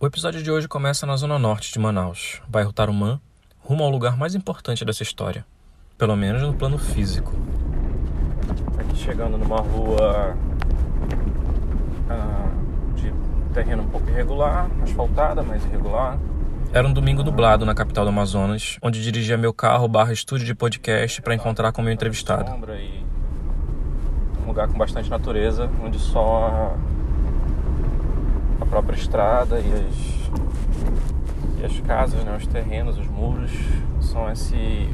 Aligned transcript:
O 0.00 0.06
episódio 0.06 0.42
de 0.42 0.50
hoje 0.50 0.66
começa 0.66 1.06
na 1.06 1.16
zona 1.16 1.38
norte 1.38 1.72
de 1.72 1.78
Manaus, 1.78 2.42
bairro 2.48 2.72
Tarumã, 2.72 3.20
rumo 3.60 3.84
ao 3.84 3.90
lugar 3.90 4.16
mais 4.16 4.34
importante 4.34 4.84
dessa 4.84 5.04
história, 5.04 5.46
pelo 5.96 6.16
menos 6.16 6.42
no 6.42 6.52
plano 6.52 6.76
físico. 6.76 7.32
Aqui 8.76 8.96
chegando 8.96 9.38
numa 9.38 9.60
rua 9.60 10.36
ah, 12.10 12.50
de 12.96 13.12
terreno 13.54 13.84
um 13.84 13.88
pouco 13.88 14.10
irregular, 14.10 14.68
asfaltada, 14.82 15.42
mas 15.42 15.64
irregular. 15.64 16.18
Era 16.72 16.86
um 16.86 16.92
domingo 16.92 17.22
nublado 17.22 17.64
na 17.64 17.72
capital 17.72 18.04
do 18.04 18.08
Amazonas, 18.08 18.78
onde 18.82 19.00
dirigia 19.00 19.38
meu 19.38 19.54
carro 19.54 19.86
barra 19.86 20.12
estúdio 20.12 20.44
de 20.44 20.56
podcast 20.56 21.22
para 21.22 21.36
encontrar 21.36 21.70
com 21.70 21.80
meu 21.80 21.92
entrevistado. 21.92 22.50
Um 24.42 24.48
lugar 24.48 24.66
com 24.68 24.76
bastante 24.76 25.08
natureza, 25.08 25.70
onde 25.82 26.00
só 26.00 26.76
a 28.64 28.66
própria 28.66 28.96
estrada 28.96 29.60
e 29.60 29.72
as, 29.72 31.60
e 31.60 31.64
as 31.64 31.80
casas, 31.86 32.24
né, 32.24 32.36
os 32.36 32.46
terrenos, 32.46 32.98
os 32.98 33.06
muros 33.06 33.50
são 34.00 34.30
esse 34.30 34.88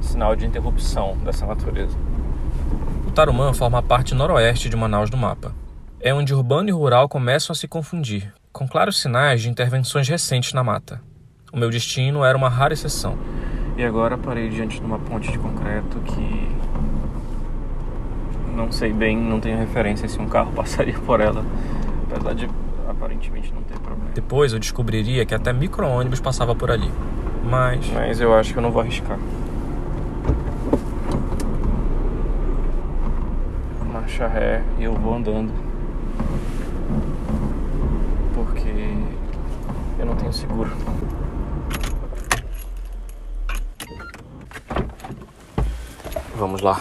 sinal 0.00 0.36
de 0.36 0.46
interrupção 0.46 1.16
dessa 1.24 1.46
natureza. 1.46 1.96
O 3.06 3.10
Tarumã 3.10 3.52
forma 3.52 3.78
a 3.78 3.82
parte 3.82 4.14
noroeste 4.14 4.68
de 4.68 4.76
Manaus 4.76 5.10
do 5.10 5.16
mapa. 5.16 5.54
É 6.00 6.12
onde 6.12 6.34
urbano 6.34 6.68
e 6.68 6.72
rural 6.72 7.08
começam 7.08 7.52
a 7.52 7.56
se 7.56 7.68
confundir, 7.68 8.32
com 8.52 8.66
claros 8.68 9.00
sinais 9.00 9.40
de 9.42 9.48
intervenções 9.48 10.08
recentes 10.08 10.52
na 10.52 10.64
mata. 10.64 11.00
O 11.52 11.56
meu 11.56 11.70
destino 11.70 12.24
era 12.24 12.36
uma 12.36 12.48
rara 12.48 12.72
exceção. 12.72 13.16
E 13.76 13.84
agora 13.84 14.18
parei 14.18 14.48
diante 14.48 14.80
de 14.80 14.84
uma 14.84 14.98
ponte 14.98 15.30
de 15.30 15.38
concreto 15.38 15.98
que 16.00 16.50
não 18.54 18.70
sei 18.70 18.92
bem, 18.92 19.16
não 19.16 19.40
tenho 19.40 19.56
referência 19.56 20.06
se 20.08 20.18
um 20.18 20.28
carro 20.28 20.52
passaria 20.56 20.98
por 20.98 21.20
ela, 21.20 21.44
apesar 22.10 22.34
de 22.34 22.48
aparentemente 22.88 23.52
não 23.52 23.62
ter 23.62 23.78
problema. 23.78 24.10
Depois 24.14 24.52
eu 24.52 24.58
descobriria 24.58 25.24
que 25.24 25.34
até 25.34 25.52
micro-ônibus 25.52 26.20
passava 26.20 26.54
por 26.54 26.70
ali. 26.70 26.90
Mas. 27.44 27.88
Mas 27.90 28.20
eu 28.20 28.34
acho 28.34 28.52
que 28.52 28.58
eu 28.58 28.62
não 28.62 28.70
vou 28.70 28.82
arriscar. 28.82 29.18
Marcha 33.92 34.26
ré 34.26 34.62
e 34.78 34.84
eu 34.84 34.94
vou 34.94 35.14
andando. 35.14 35.52
Porque 38.34 38.96
eu 39.98 40.06
não 40.06 40.16
tenho 40.16 40.32
seguro. 40.32 40.70
Vamos 46.36 46.60
lá. 46.60 46.80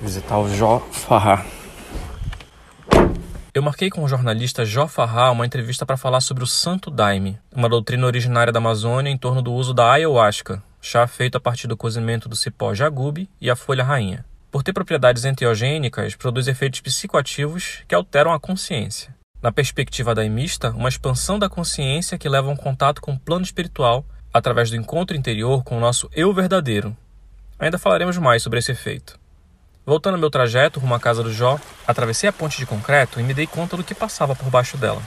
Visitar 0.00 0.38
o 0.38 0.48
Jó 0.48 0.78
Farrar. 0.90 1.44
Eu 3.60 3.64
marquei 3.64 3.90
com 3.90 4.02
o 4.02 4.08
jornalista 4.08 4.64
Jó 4.64 4.86
Farrar 4.88 5.30
uma 5.32 5.44
entrevista 5.44 5.84
para 5.84 5.98
falar 5.98 6.22
sobre 6.22 6.42
o 6.42 6.46
Santo 6.46 6.90
Daime, 6.90 7.38
uma 7.54 7.68
doutrina 7.68 8.06
originária 8.06 8.50
da 8.50 8.58
Amazônia 8.58 9.10
em 9.10 9.18
torno 9.18 9.42
do 9.42 9.52
uso 9.52 9.74
da 9.74 9.92
ayahuasca, 9.92 10.62
chá 10.80 11.06
feito 11.06 11.36
a 11.36 11.40
partir 11.40 11.66
do 11.66 11.76
cozimento 11.76 12.26
do 12.26 12.34
cipó 12.34 12.72
jagube 12.72 13.28
e 13.38 13.50
a 13.50 13.54
folha 13.54 13.84
rainha. 13.84 14.24
Por 14.50 14.62
ter 14.62 14.72
propriedades 14.72 15.26
enteogênicas, 15.26 16.16
produz 16.16 16.48
efeitos 16.48 16.80
psicoativos 16.80 17.82
que 17.86 17.94
alteram 17.94 18.32
a 18.32 18.40
consciência. 18.40 19.14
Na 19.42 19.52
perspectiva 19.52 20.14
daimista, 20.14 20.70
uma 20.70 20.88
expansão 20.88 21.38
da 21.38 21.50
consciência 21.50 22.16
que 22.16 22.30
leva 22.30 22.48
a 22.48 22.52
um 22.52 22.56
contato 22.56 23.02
com 23.02 23.12
o 23.12 23.20
plano 23.20 23.44
espiritual 23.44 24.06
através 24.32 24.70
do 24.70 24.76
encontro 24.76 25.14
interior 25.14 25.62
com 25.64 25.76
o 25.76 25.80
nosso 25.80 26.08
eu 26.14 26.32
verdadeiro. 26.32 26.96
Ainda 27.58 27.76
falaremos 27.76 28.16
mais 28.16 28.42
sobre 28.42 28.58
esse 28.58 28.72
efeito. 28.72 29.19
Voltando 29.90 30.14
ao 30.14 30.20
meu 30.20 30.30
trajeto 30.30 30.78
rumo 30.78 30.94
à 30.94 31.00
casa 31.00 31.20
do 31.20 31.32
Jó, 31.32 31.58
atravessei 31.84 32.28
a 32.28 32.32
ponte 32.32 32.56
de 32.56 32.64
concreto 32.64 33.18
e 33.18 33.24
me 33.24 33.34
dei 33.34 33.44
conta 33.44 33.76
do 33.76 33.82
que 33.82 33.92
passava 33.92 34.36
por 34.36 34.48
baixo 34.48 34.76
dela. 34.76 35.02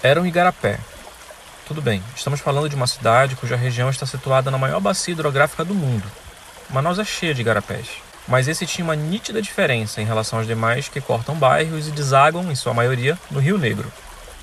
Era 0.00 0.22
um 0.22 0.26
igarapé. 0.26 0.78
Tudo 1.66 1.82
bem, 1.82 2.00
estamos 2.14 2.38
falando 2.38 2.68
de 2.68 2.76
uma 2.76 2.86
cidade 2.86 3.34
cuja 3.34 3.56
região 3.56 3.90
está 3.90 4.06
situada 4.06 4.48
na 4.48 4.58
maior 4.58 4.78
bacia 4.78 5.10
hidrográfica 5.10 5.64
do 5.64 5.74
mundo. 5.74 6.08
Manaus 6.70 7.00
é 7.00 7.04
cheia 7.04 7.34
de 7.34 7.40
igarapés, 7.40 7.88
mas 8.28 8.46
esse 8.46 8.64
tinha 8.66 8.84
uma 8.84 8.94
nítida 8.94 9.42
diferença 9.42 10.00
em 10.00 10.04
relação 10.04 10.38
aos 10.38 10.46
demais 10.46 10.86
que 10.86 11.00
cortam 11.00 11.34
bairros 11.34 11.88
e 11.88 11.90
desaguam, 11.90 12.48
em 12.48 12.54
sua 12.54 12.72
maioria, 12.72 13.18
no 13.28 13.40
Rio 13.40 13.58
Negro. 13.58 13.92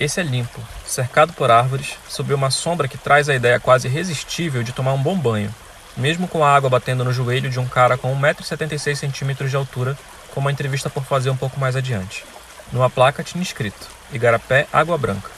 Esse 0.01 0.19
é 0.19 0.23
limpo, 0.23 0.59
cercado 0.83 1.31
por 1.31 1.51
árvores, 1.51 1.95
sob 2.09 2.33
uma 2.33 2.49
sombra 2.49 2.87
que 2.87 2.97
traz 2.97 3.29
a 3.29 3.35
ideia 3.35 3.59
quase 3.59 3.87
irresistível 3.87 4.63
de 4.63 4.71
tomar 4.71 4.93
um 4.93 4.97
bom 4.97 5.15
banho, 5.15 5.53
mesmo 5.95 6.27
com 6.27 6.43
a 6.43 6.51
água 6.51 6.71
batendo 6.71 7.03
no 7.03 7.13
joelho 7.13 7.51
de 7.51 7.59
um 7.59 7.67
cara 7.67 7.95
com 7.95 8.11
1,76m 8.19 9.47
de 9.47 9.55
altura, 9.55 9.95
como 10.33 10.49
a 10.49 10.51
entrevista 10.51 10.89
por 10.89 11.03
fazer 11.03 11.29
um 11.29 11.37
pouco 11.37 11.59
mais 11.59 11.75
adiante. 11.75 12.25
Numa 12.73 12.89
placa 12.89 13.23
tinha 13.23 13.43
escrito: 13.43 13.87
Igarapé 14.11 14.65
Água 14.73 14.97
Branca. 14.97 15.29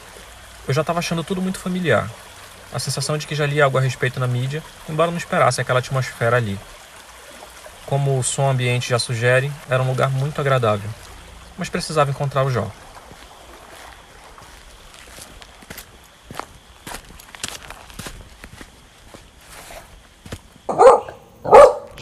Eu 0.66 0.74
já 0.74 0.80
estava 0.80 1.00
achando 1.00 1.25
tudo 1.25 1.41
muito 1.41 1.59
familiar. 1.59 2.09
A 2.74 2.80
sensação 2.80 3.18
de 3.18 3.28
que 3.28 3.35
já 3.35 3.45
li 3.45 3.62
algo 3.62 3.78
a 3.78 3.81
respeito 3.81 4.18
na 4.18 4.28
mídia, 4.28 4.63
embora 4.88 5.12
não 5.12 5.18
esperasse 5.18 5.59
aquela 5.59 5.80
atmosfera 5.80 6.38
ali. 6.38 6.57
Como 7.85 8.18
o 8.18 8.24
som 8.24 8.50
ambiente 8.50 8.91
já 8.91 8.97
sugere, 8.97 9.51
era 9.69 9.84
um 9.84 9.90
lugar 9.90 10.09
muito 10.09 10.40
agradável. 10.40 10.90
Mas 11.57 11.68
precisava 11.68 12.12
encontrar 12.12 12.45
o 12.45 12.50
Jó. 12.50 12.72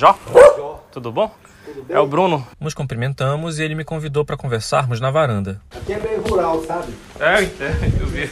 Jó? 0.01 0.17
Jó. 0.57 0.83
Tudo 0.91 1.11
bom? 1.11 1.31
Tudo 1.63 1.83
bem? 1.83 1.95
É 1.95 1.99
o 1.99 2.07
Bruno. 2.07 2.47
Nos 2.59 2.73
cumprimentamos 2.73 3.59
e 3.59 3.63
ele 3.63 3.75
me 3.75 3.83
convidou 3.83 4.25
para 4.25 4.35
conversarmos 4.35 4.99
na 4.99 5.11
varanda. 5.11 5.61
Aqui 5.69 5.93
é 5.93 5.99
meio 5.99 6.21
rural, 6.21 6.63
sabe? 6.63 6.91
É, 7.19 7.43
é 7.43 8.01
eu 8.01 8.07
vi. 8.07 8.23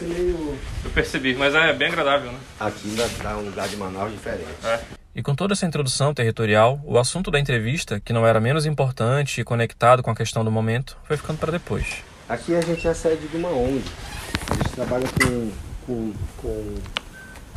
Eu 0.84 0.90
percebi, 0.90 1.36
mas 1.36 1.54
é 1.54 1.72
bem 1.72 1.90
agradável, 1.90 2.32
né? 2.32 2.40
Aqui 2.60 2.98
dá 3.22 3.38
um 3.38 3.42
lugar 3.42 3.68
de 3.68 3.78
Manaus 3.78 4.12
diferente. 4.12 4.48
É. 4.64 4.80
E 5.14 5.22
com 5.22 5.36
toda 5.36 5.54
essa 5.54 5.64
introdução 5.64 6.12
territorial, 6.12 6.82
o 6.84 6.98
assunto 6.98 7.30
da 7.30 7.40
entrevista, 7.40 8.00
que 8.00 8.12
não 8.12 8.26
era 8.26 8.40
menos 8.40 8.66
importante 8.66 9.40
e 9.40 9.44
conectado 9.44 10.02
com 10.02 10.10
a 10.10 10.16
questão 10.16 10.44
do 10.44 10.50
momento, 10.50 10.98
foi 11.04 11.18
ficando 11.18 11.38
para 11.38 11.52
depois. 11.52 11.98
Aqui 12.28 12.56
a 12.56 12.62
gente 12.62 12.88
é 12.88 12.94
sede 12.96 13.28
de 13.28 13.38
uma 13.38 13.50
ONG. 13.50 13.84
A 14.50 14.56
gente 14.56 14.70
trabalha 14.72 15.08
com, 15.08 15.52
com, 15.86 16.14
com 16.36 16.76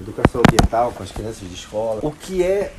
educação 0.03 0.43
ambiental 0.47 0.93
com 0.93 1.03
as 1.03 1.11
crianças 1.11 1.49
de 1.49 1.55
escola. 1.55 2.01
O 2.03 2.11
que 2.11 2.43
é, 2.43 2.73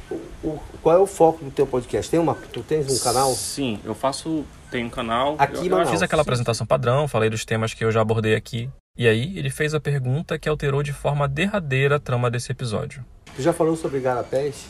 o, 0.44 0.60
qual 0.82 0.96
é 0.96 1.00
o 1.00 1.08
foco 1.08 1.44
do 1.44 1.52
teu 1.52 1.66
podcast? 1.66 2.10
Tem 2.10 2.20
uma, 2.20 2.36
tu 2.36 2.62
tens 2.62 2.92
um 2.92 3.04
canal? 3.04 3.34
Sim, 3.34 3.80
eu 3.84 3.96
faço, 3.96 4.46
tenho 4.70 4.88
um 4.88 4.90
canal. 4.90 5.36
Aqui 5.40 5.68
eu, 5.68 5.78
eu 5.78 5.88
fiz 5.88 6.02
aquela 6.02 6.22
apresentação 6.22 6.66
padrão, 6.66 7.08
falei 7.08 7.30
dos 7.30 7.46
temas 7.46 7.74
que 7.74 7.84
eu 7.84 7.92
já 7.92 8.02
abordei 8.02 8.36
aqui. 8.36 8.70
E 8.98 9.08
aí 9.08 9.38
ele 9.38 9.50
fez 9.50 9.74
a 9.74 9.80
pergunta 9.80 10.38
que 10.38 10.48
alterou 10.48 10.84
de 10.84 10.94
forma 10.94 11.28
derradeira 11.28 11.96
a 11.96 12.00
trama 12.00 12.30
desse 12.30 12.52
episódio. 12.52 13.04
Tu 13.36 13.42
já 13.42 13.52
falou 13.52 13.76
sobre 13.76 14.00
garapés? 14.00 14.68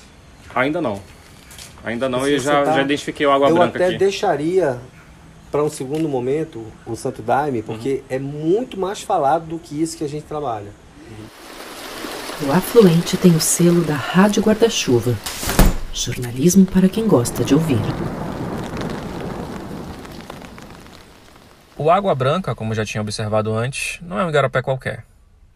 Ainda 0.56 0.82
não. 0.82 1.02
Ainda 1.84 2.08
não, 2.08 2.26
e 2.26 2.40
já, 2.40 2.64
tá... 2.64 2.76
já 2.76 2.82
identifiquei 2.84 3.26
o 3.26 3.32
água 3.32 3.50
eu 3.50 3.56
branca 3.56 3.78
aqui. 3.78 3.84
Eu 3.84 3.88
até 3.88 3.98
deixaria 3.98 4.80
para 5.52 5.62
um 5.62 5.70
segundo 5.70 6.08
momento 6.08 6.66
o 6.86 6.96
Santo 6.96 7.22
Daime, 7.22 7.62
porque 7.62 7.96
uhum. 7.96 8.04
é 8.10 8.20
muito 8.20 8.80
mais 8.80 9.02
falado 9.02 9.46
do 9.46 9.60
que 9.60 9.80
isso 9.80 9.98
que 9.98 10.04
a 10.04 10.08
gente 10.08 10.24
trabalha. 10.24 10.72
Uhum. 11.10 11.26
O 12.42 12.52
Afluente 12.52 13.16
tem 13.16 13.36
o 13.36 13.40
selo 13.40 13.82
da 13.82 13.94
Rádio 13.94 14.42
Guarda-Chuva. 14.42 15.16
Jornalismo 15.94 16.66
para 16.66 16.90
quem 16.90 17.08
gosta 17.08 17.44
de 17.44 17.54
ouvir. 17.54 17.78
O 21.78 21.92
Água 21.92 22.14
Branca, 22.16 22.56
como 22.56 22.74
já 22.74 22.84
tinha 22.84 23.02
observado 23.02 23.54
antes, 23.54 24.00
não 24.02 24.20
é 24.20 24.26
um 24.26 24.30
igarapé 24.30 24.62
qualquer. 24.62 25.06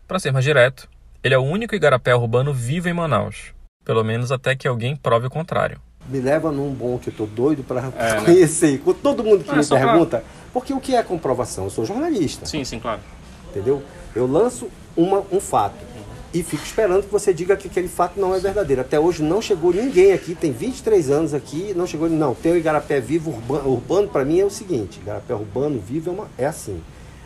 Para 0.07 0.19
ser 0.19 0.31
mais 0.31 0.45
direto, 0.45 0.87
ele 1.23 1.33
é 1.33 1.37
o 1.37 1.43
único 1.43 1.75
igarapé 1.75 2.15
urbano 2.15 2.53
vivo 2.53 2.87
em 2.87 2.93
Manaus. 2.93 3.53
Pelo 3.83 4.03
menos 4.03 4.31
até 4.31 4.55
que 4.55 4.67
alguém 4.67 4.95
prove 4.95 5.27
o 5.27 5.31
contrário. 5.31 5.81
Me 6.07 6.21
leva 6.21 6.51
num 6.51 6.71
bom 6.71 6.99
que 6.99 7.09
eu 7.09 7.13
tô 7.13 7.25
doido 7.25 7.63
para 7.63 7.81
é, 7.97 8.13
né? 8.13 8.21
conhecer. 8.23 8.81
Né? 8.85 8.95
Todo 9.01 9.23
mundo 9.23 9.43
que 9.43 9.49
é, 9.49 9.55
me 9.55 9.65
pergunta, 9.65 10.17
pra... 10.19 10.27
porque 10.53 10.73
o 10.73 10.79
que 10.79 10.95
é 10.95 11.01
comprovação? 11.01 11.65
Eu 11.65 11.69
sou 11.69 11.83
jornalista. 11.83 12.45
Sim, 12.45 12.63
sim, 12.63 12.79
claro. 12.79 13.01
Entendeu? 13.49 13.83
Eu 14.15 14.27
lanço 14.27 14.69
uma, 14.95 15.23
um 15.31 15.39
fato 15.39 15.96
e 16.33 16.43
fico 16.43 16.63
esperando 16.63 17.03
que 17.03 17.11
você 17.11 17.33
diga 17.33 17.55
que 17.55 17.67
aquele 17.67 17.87
fato 17.87 18.19
não 18.19 18.35
é 18.35 18.39
verdadeiro. 18.39 18.81
Até 18.81 18.99
hoje 18.99 19.23
não 19.23 19.41
chegou 19.41 19.73
ninguém 19.73 20.11
aqui, 20.11 20.35
tem 20.35 20.51
23 20.51 21.09
anos 21.09 21.33
aqui, 21.33 21.73
não 21.75 21.87
chegou 21.87 22.09
não. 22.09 22.35
Tem 22.35 22.51
o 22.51 22.57
Igarapé 22.57 22.99
vivo 22.99 23.31
urbano, 23.31 23.69
urbano 23.69 24.07
para 24.07 24.25
mim 24.25 24.39
é 24.39 24.45
o 24.45 24.49
seguinte, 24.49 24.99
Igarapé 24.99 25.33
urbano 25.33 25.79
vivo 25.79 26.09
é, 26.09 26.13
uma, 26.13 26.27
é 26.37 26.45
assim, 26.45 26.81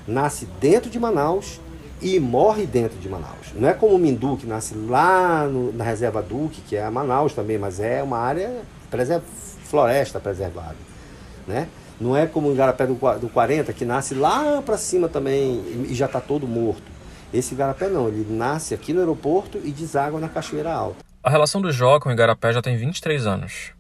nasce 0.07 0.47
dentro 0.59 0.89
de 0.89 0.99
Manaus 0.99 1.59
e 2.01 2.19
morre 2.19 2.65
dentro 2.65 2.97
de 2.99 3.09
Manaus. 3.09 3.53
Não 3.55 3.67
é 3.67 3.73
como 3.73 3.95
o 3.95 3.99
Mindu, 3.99 4.37
que 4.37 4.45
nasce 4.45 4.75
lá 4.75 5.47
no, 5.47 5.73
na 5.73 5.83
reserva 5.83 6.21
Duque, 6.21 6.61
que 6.61 6.75
é 6.75 6.83
a 6.83 6.91
Manaus 6.91 7.33
também, 7.33 7.57
mas 7.57 7.79
é 7.79 8.01
uma 8.03 8.17
área, 8.17 8.61
preserv, 8.89 9.23
floresta 9.65 10.19
preservada, 10.19 10.75
né? 11.47 11.67
Não 11.99 12.17
é 12.17 12.25
como 12.25 12.49
o 12.49 12.53
Igarapé 12.53 12.87
do, 12.87 12.95
do 12.95 13.29
40, 13.29 13.71
que 13.73 13.85
nasce 13.85 14.15
lá 14.15 14.61
para 14.63 14.75
cima 14.77 15.07
também 15.07 15.85
e 15.87 15.93
já 15.93 16.07
está 16.07 16.19
todo 16.19 16.47
morto. 16.47 16.90
Esse 17.33 17.53
igarapé 17.53 17.87
não, 17.87 18.07
ele 18.07 18.25
nasce 18.29 18.73
aqui 18.73 18.93
no 18.93 18.99
aeroporto 18.99 19.57
e 19.63 19.71
deságua 19.71 20.19
na 20.19 20.27
Cachoeira 20.27 20.73
Alta. 20.73 20.97
A 21.23 21.29
relação 21.29 21.61
do 21.61 21.71
Jó 21.71 21.99
com 21.99 22.09
o 22.09 22.11
igarapé 22.11 22.51
já 22.51 22.61
tem 22.61 22.75
23 22.75 23.25
anos. 23.25 23.71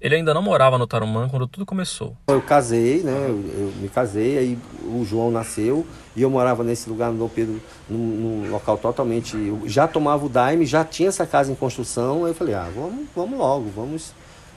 Ele 0.00 0.14
ainda 0.14 0.32
não 0.32 0.40
morava 0.40 0.78
no 0.78 0.86
Tarumã 0.86 1.28
quando 1.28 1.46
tudo 1.46 1.66
começou. 1.66 2.16
Eu 2.28 2.40
casei, 2.40 3.02
né? 3.02 3.26
Eu, 3.28 3.36
eu 3.36 3.72
me 3.80 3.88
casei, 3.88 4.38
aí 4.38 4.58
o 4.84 5.04
João 5.04 5.30
nasceu 5.30 5.86
e 6.16 6.22
eu 6.22 6.30
morava 6.30 6.64
nesse 6.64 6.88
lugar 6.88 7.12
no 7.12 7.18
Dom 7.18 7.28
Pedro, 7.28 7.60
num, 7.88 7.98
num 7.98 8.50
local 8.50 8.78
totalmente. 8.78 9.36
Eu 9.36 9.62
já 9.66 9.86
tomava 9.86 10.24
o 10.24 10.28
Daime, 10.28 10.64
já 10.64 10.84
tinha 10.84 11.10
essa 11.10 11.26
casa 11.26 11.52
em 11.52 11.54
construção. 11.54 12.24
Aí 12.24 12.30
eu 12.30 12.34
falei, 12.34 12.54
ah, 12.54 12.68
vamos, 12.74 13.06
vamos 13.14 13.38
logo, 13.38 13.68
vamos, 13.76 14.14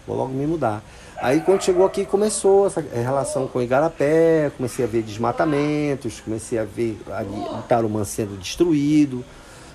vou 0.08 0.16
logo 0.16 0.32
me 0.32 0.48
mudar. 0.48 0.82
Aí 1.24 1.40
quando 1.40 1.64
chegou 1.64 1.86
aqui 1.86 2.06
começou 2.06 2.68
essa 2.68 2.82
relação 2.82 3.48
com 3.48 3.60
o 3.60 3.62
Igarapé, 3.62 4.52
comecei 4.58 4.84
a 4.84 4.88
ver 4.90 5.04
desmatamentos, 5.04 6.20
comecei 6.20 6.60
a 6.60 6.66
ver 6.66 7.02
ali 7.14 7.30
o 7.30 7.62
Tarumã 7.62 8.04
sendo 8.04 8.38
destruído. 8.38 9.24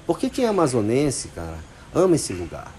Porque 0.07 0.29
quem 0.29 0.45
é 0.45 0.49
amazonense, 0.49 1.29
cara, 1.29 1.57
ama 1.95 2.17
esse 2.17 2.35
lugar. 2.35 2.71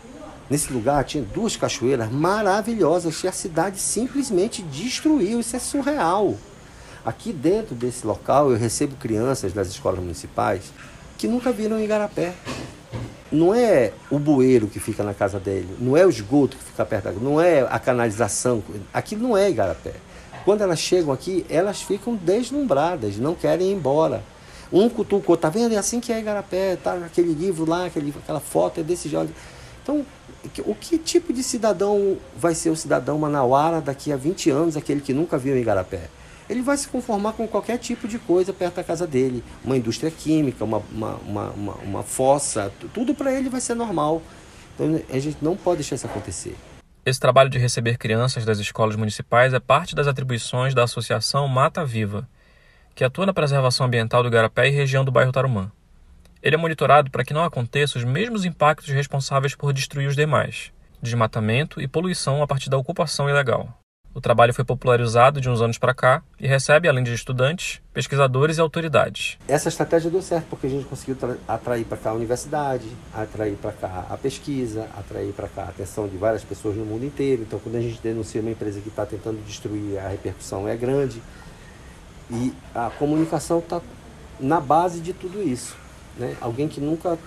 Nesse 0.47 0.71
lugar 0.71 1.03
tinha 1.03 1.23
duas 1.23 1.57
cachoeiras 1.57 2.11
maravilhosas 2.11 3.19
que 3.19 3.27
a 3.27 3.31
cidade 3.31 3.79
simplesmente 3.79 4.61
destruiu. 4.61 5.39
Isso 5.39 5.55
é 5.55 5.59
surreal. 5.59 6.37
Aqui 7.03 7.33
dentro 7.33 7.73
desse 7.73 8.05
local 8.05 8.51
eu 8.51 8.57
recebo 8.57 8.95
crianças 8.97 9.51
das 9.51 9.67
escolas 9.69 9.99
municipais 9.99 10.71
que 11.17 11.27
nunca 11.27 11.51
viram 11.51 11.79
Igarapé. 11.79 12.35
Não 13.31 13.53
é 13.53 13.93
o 14.09 14.17
bueiro 14.17 14.67
que 14.67 14.79
fica 14.79 15.03
na 15.03 15.13
casa 15.13 15.39
dele, 15.39 15.69
não 15.79 15.95
é 15.95 16.05
o 16.05 16.09
esgoto 16.09 16.57
que 16.57 16.63
fica 16.63 16.83
perto 16.83 17.05
da 17.05 17.11
não 17.11 17.39
é 17.39 17.61
a 17.61 17.77
canalização. 17.77 18.63
Aqui 18.91 19.15
não 19.15 19.37
é 19.37 19.49
Igarapé. 19.49 19.93
Quando 20.43 20.61
elas 20.61 20.79
chegam 20.79 21.13
aqui, 21.13 21.45
elas 21.49 21.81
ficam 21.81 22.15
deslumbradas, 22.15 23.17
não 23.17 23.35
querem 23.35 23.69
ir 23.69 23.73
embora. 23.73 24.23
Um 24.71 24.89
cutucou, 24.89 25.37
tá 25.37 25.49
vendo? 25.49 25.73
É 25.73 25.77
assim 25.77 25.99
que 25.99 26.11
é 26.11 26.19
Igarapé, 26.19 26.75
tá 26.75 26.93
aquele 26.93 27.33
livro 27.33 27.69
lá, 27.69 27.85
aquele, 27.85 28.13
aquela 28.17 28.39
foto 28.39 28.79
é 28.79 28.83
desse 28.83 29.07
jeito. 29.07 29.33
Então, 29.83 30.05
o 30.65 30.73
que 30.73 30.97
tipo 30.97 31.33
de 31.33 31.43
cidadão 31.43 32.17
vai 32.35 32.55
ser 32.55 32.69
o 32.69 32.75
cidadão 32.75 33.17
manauara 33.19 33.81
daqui 33.81 34.11
a 34.11 34.17
20 34.17 34.49
anos, 34.49 34.77
aquele 34.77 35.01
que 35.01 35.13
nunca 35.13 35.37
viu 35.37 35.57
Igarapé? 35.57 36.09
Ele 36.49 36.61
vai 36.61 36.75
se 36.75 36.87
conformar 36.87 37.33
com 37.33 37.47
qualquer 37.47 37.77
tipo 37.77 38.07
de 38.07 38.17
coisa 38.17 38.51
perto 38.51 38.75
da 38.75 38.83
casa 38.83 39.05
dele. 39.05 39.43
Uma 39.63 39.77
indústria 39.77 40.09
química, 40.09 40.65
uma, 40.65 40.81
uma, 40.91 41.15
uma, 41.15 41.49
uma, 41.51 41.73
uma 41.75 42.03
fossa, 42.03 42.73
tudo 42.93 43.13
para 43.13 43.31
ele 43.31 43.49
vai 43.49 43.61
ser 43.61 43.75
normal. 43.75 44.21
Então 44.73 44.99
a 45.09 45.19
gente 45.19 45.37
não 45.41 45.55
pode 45.55 45.77
deixar 45.77 45.95
isso 45.95 46.07
acontecer. 46.07 46.55
Esse 47.05 47.19
trabalho 47.19 47.49
de 47.49 47.57
receber 47.57 47.97
crianças 47.97 48.45
das 48.45 48.59
escolas 48.59 48.95
municipais 48.95 49.53
é 49.53 49.59
parte 49.59 49.95
das 49.95 50.07
atribuições 50.07 50.73
da 50.73 50.83
Associação 50.83 51.47
Mata 51.47 51.85
Viva, 51.85 52.27
que 52.95 53.03
atua 53.03 53.25
na 53.25 53.33
preservação 53.33 53.85
ambiental 53.85 54.21
do 54.21 54.29
Igarapé 54.29 54.67
e 54.67 54.71
região 54.71 55.05
do 55.05 55.11
bairro 55.11 55.31
Tarumã. 55.31 55.71
Ele 56.41 56.55
é 56.55 56.57
monitorado 56.57 57.11
para 57.11 57.23
que 57.23 57.33
não 57.33 57.43
aconteçam 57.43 58.01
os 58.01 58.07
mesmos 58.07 58.45
impactos 58.45 58.89
responsáveis 58.89 59.55
por 59.55 59.73
destruir 59.73 60.07
os 60.07 60.15
demais, 60.15 60.71
desmatamento 61.01 61.81
e 61.81 61.87
poluição 61.87 62.41
a 62.41 62.47
partir 62.47 62.69
da 62.69 62.77
ocupação 62.77 63.29
ilegal. 63.29 63.77
O 64.19 64.21
trabalho 64.21 64.53
foi 64.53 64.65
popularizado 64.65 65.39
de 65.39 65.49
uns 65.49 65.61
anos 65.61 65.77
para 65.77 65.93
cá 65.93 66.21
e 66.37 66.45
recebe, 66.45 66.89
além 66.89 67.05
de 67.05 67.13
estudantes, 67.13 67.79
pesquisadores 67.93 68.57
e 68.57 68.59
autoridades. 68.59 69.37
Essa 69.47 69.69
estratégia 69.69 70.11
deu 70.11 70.21
certo 70.21 70.47
porque 70.49 70.67
a 70.67 70.69
gente 70.69 70.83
conseguiu 70.83 71.15
atrair 71.47 71.85
para 71.85 71.97
cá 71.97 72.09
a 72.09 72.13
universidade, 72.15 72.85
atrair 73.13 73.55
para 73.55 73.71
cá 73.71 74.07
a 74.09 74.17
pesquisa, 74.17 74.89
atrair 74.97 75.31
para 75.31 75.47
cá 75.47 75.61
a 75.61 75.69
atenção 75.69 76.05
de 76.05 76.17
várias 76.17 76.43
pessoas 76.43 76.75
no 76.75 76.83
mundo 76.83 77.05
inteiro. 77.05 77.43
Então, 77.43 77.59
quando 77.59 77.77
a 77.77 77.81
gente 77.81 78.01
denuncia 78.01 78.41
uma 78.41 78.51
empresa 78.51 78.81
que 78.81 78.89
está 78.89 79.05
tentando 79.05 79.41
destruir, 79.45 79.97
a 79.97 80.09
repercussão 80.09 80.67
é 80.67 80.75
grande. 80.75 81.23
E 82.29 82.53
a 82.75 82.91
comunicação 82.99 83.59
está 83.59 83.79
na 84.37 84.59
base 84.59 84.99
de 84.99 85.13
tudo 85.13 85.41
isso 85.41 85.77
né? 86.19 86.35
Alguém 86.41 86.67
que 86.67 86.81
nunca 86.81 87.17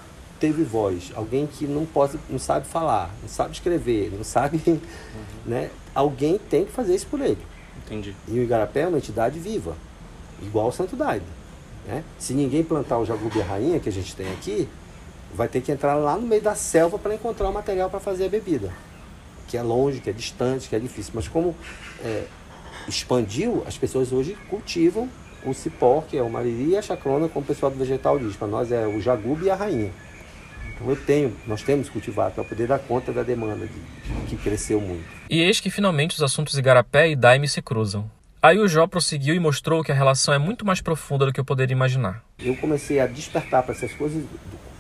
teve 0.43 0.65
voz, 0.65 1.13
alguém 1.15 1.47
que 1.47 1.69
não 1.69 1.87
pode, 1.87 2.19
não 2.29 2.37
sabe 2.37 2.67
falar, 2.67 3.15
não 3.23 3.29
sabe 3.29 3.53
escrever, 3.53 4.11
não 4.13 4.25
sabe, 4.25 4.61
uhum. 4.67 4.81
né? 5.47 5.71
Alguém 5.95 6.37
tem 6.37 6.65
que 6.65 6.73
fazer 6.73 6.97
isso 6.97 7.07
por 7.07 7.21
ele. 7.21 7.39
Entendi. 7.87 8.13
E 8.27 8.41
o 8.41 8.43
Igarapé 8.43 8.81
é 8.81 8.89
uma 8.89 8.99
entidade 8.99 9.39
viva, 9.39 9.77
igual 10.43 10.67
o 10.67 10.73
Santo 10.73 10.97
Daime, 10.97 11.25
né? 11.87 12.03
Se 12.19 12.35
ninguém 12.35 12.65
plantar 12.65 12.99
o 12.99 13.07
jagubi 13.07 13.39
rainha 13.39 13.79
que 13.79 13.89
a 13.89 13.93
gente 13.93 14.17
tem 14.17 14.33
aqui, 14.33 14.69
vai 15.33 15.47
ter 15.47 15.61
que 15.61 15.71
entrar 15.71 15.95
lá 15.95 16.17
no 16.17 16.27
meio 16.27 16.43
da 16.43 16.57
selva 16.57 16.99
para 16.99 17.15
encontrar 17.15 17.49
o 17.49 17.53
material 17.53 17.89
para 17.89 18.01
fazer 18.01 18.25
a 18.25 18.29
bebida, 18.29 18.73
que 19.47 19.57
é 19.57 19.63
longe, 19.63 20.01
que 20.01 20.11
é 20.11 20.13
distante, 20.13 20.69
que 20.69 20.75
é 20.75 20.81
difícil. 20.81 21.13
Mas 21.15 21.29
como 21.29 21.55
é, 22.03 22.25
expandiu, 22.89 23.63
as 23.65 23.79
pessoas 23.79 24.13
hoje 24.13 24.37
cultivam 24.51 25.09
o 25.47 25.55
cipó, 25.55 26.03
que 26.09 26.19
é 26.19 26.23
o 26.23 26.29
mariri, 26.29 26.71
e 26.71 26.77
a 26.77 26.83
chacrona 26.83 27.29
como 27.29 27.45
o 27.45 27.47
pessoal 27.47 27.71
do 27.71 27.79
vegetal 27.79 28.19
diz. 28.19 28.35
Para 28.35 28.49
nós 28.49 28.73
é 28.73 28.89
o 28.89 29.01
jagube 29.01 29.45
e 29.45 29.51
a 29.51 29.55
rainha. 29.55 29.93
Então 30.75 30.89
eu 30.89 30.97
tenho, 30.97 31.37
nós 31.47 31.63
temos 31.63 31.89
cultivado 31.89 32.35
para 32.35 32.45
poder 32.45 32.67
dar 32.67 32.79
conta 32.79 33.13
da 33.13 33.23
demanda 33.23 33.67
de, 33.67 34.27
que 34.27 34.37
cresceu 34.37 34.81
muito. 34.81 35.05
E 35.31 35.41
eis 35.41 35.61
que 35.61 35.71
finalmente 35.71 36.15
os 36.17 36.23
assuntos 36.23 36.59
igarapé 36.59 37.11
e 37.11 37.17
daime 37.17 37.49
se 37.49 37.63
cruzam. 37.63 38.11
Aí 38.43 38.59
o 38.59 38.67
Jó 38.67 38.89
prosseguiu 38.89 39.37
e 39.37 39.39
mostrou 39.39 39.85
que 39.85 39.93
a 39.93 39.95
relação 39.95 40.35
é 40.35 40.39
muito 40.39 40.67
mais 40.67 40.81
profunda 40.81 41.25
do 41.25 41.33
que 41.33 41.39
eu 41.39 41.45
poderia 41.45 41.73
imaginar. 41.73 42.25
Eu 42.41 42.57
comecei 42.57 42.99
a 42.99 43.07
despertar 43.07 43.63
para 43.63 43.73
essas 43.73 43.93
coisas, 43.93 44.25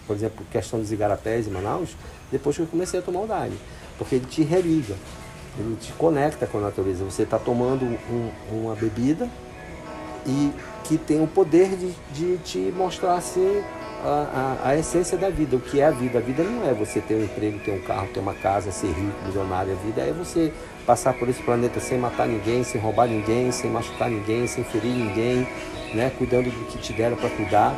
por 0.04 0.16
exemplo, 0.16 0.44
questão 0.50 0.80
dos 0.80 0.90
igarapés 0.90 1.46
em 1.46 1.50
Manaus, 1.50 1.90
depois 2.32 2.56
que 2.56 2.62
eu 2.62 2.66
comecei 2.66 2.98
a 2.98 3.02
tomar 3.02 3.20
o 3.20 3.26
daime. 3.28 3.56
Porque 3.96 4.16
ele 4.16 4.26
te 4.26 4.42
religa, 4.42 4.96
ele 5.56 5.76
te 5.80 5.92
conecta 5.92 6.44
com 6.44 6.58
a 6.58 6.62
natureza. 6.62 7.04
Você 7.04 7.22
está 7.22 7.38
tomando 7.38 7.84
um, 7.84 8.30
uma 8.50 8.74
bebida 8.74 9.30
e 10.26 10.52
que 10.82 10.98
tem 10.98 11.22
o 11.22 11.28
poder 11.28 11.76
de, 11.76 11.92
de 12.12 12.38
te 12.38 12.58
mostrar 12.76 13.14
assim 13.14 13.62
a, 14.02 14.58
a, 14.64 14.68
a, 14.70 14.76
essência 14.76 15.16
da 15.16 15.30
vida, 15.30 15.56
o 15.56 15.60
que 15.60 15.80
é 15.80 15.86
a 15.86 15.90
vida. 15.90 16.18
A 16.18 16.20
vida 16.20 16.42
não 16.42 16.68
é 16.68 16.74
você 16.74 17.00
ter 17.00 17.14
um 17.14 17.24
emprego, 17.24 17.58
ter 17.60 17.72
um 17.72 17.80
carro, 17.80 18.08
ter 18.12 18.20
uma 18.20 18.34
casa, 18.34 18.70
ser 18.70 18.88
rico, 18.88 19.26
milionário. 19.26 19.72
A 19.72 19.76
vida 19.76 20.02
é 20.02 20.12
você 20.12 20.52
passar 20.86 21.14
por 21.14 21.28
esse 21.28 21.42
planeta 21.42 21.80
sem 21.80 21.98
matar 21.98 22.26
ninguém, 22.26 22.64
sem 22.64 22.80
roubar 22.80 23.06
ninguém, 23.06 23.52
sem 23.52 23.70
machucar 23.70 24.10
ninguém, 24.10 24.46
sem 24.46 24.64
ferir 24.64 24.92
ninguém, 24.92 25.46
né? 25.94 26.10
cuidando 26.18 26.50
do 26.50 26.66
que 26.66 26.78
te 26.78 26.92
deram 26.92 27.16
para 27.16 27.30
cuidar, 27.30 27.74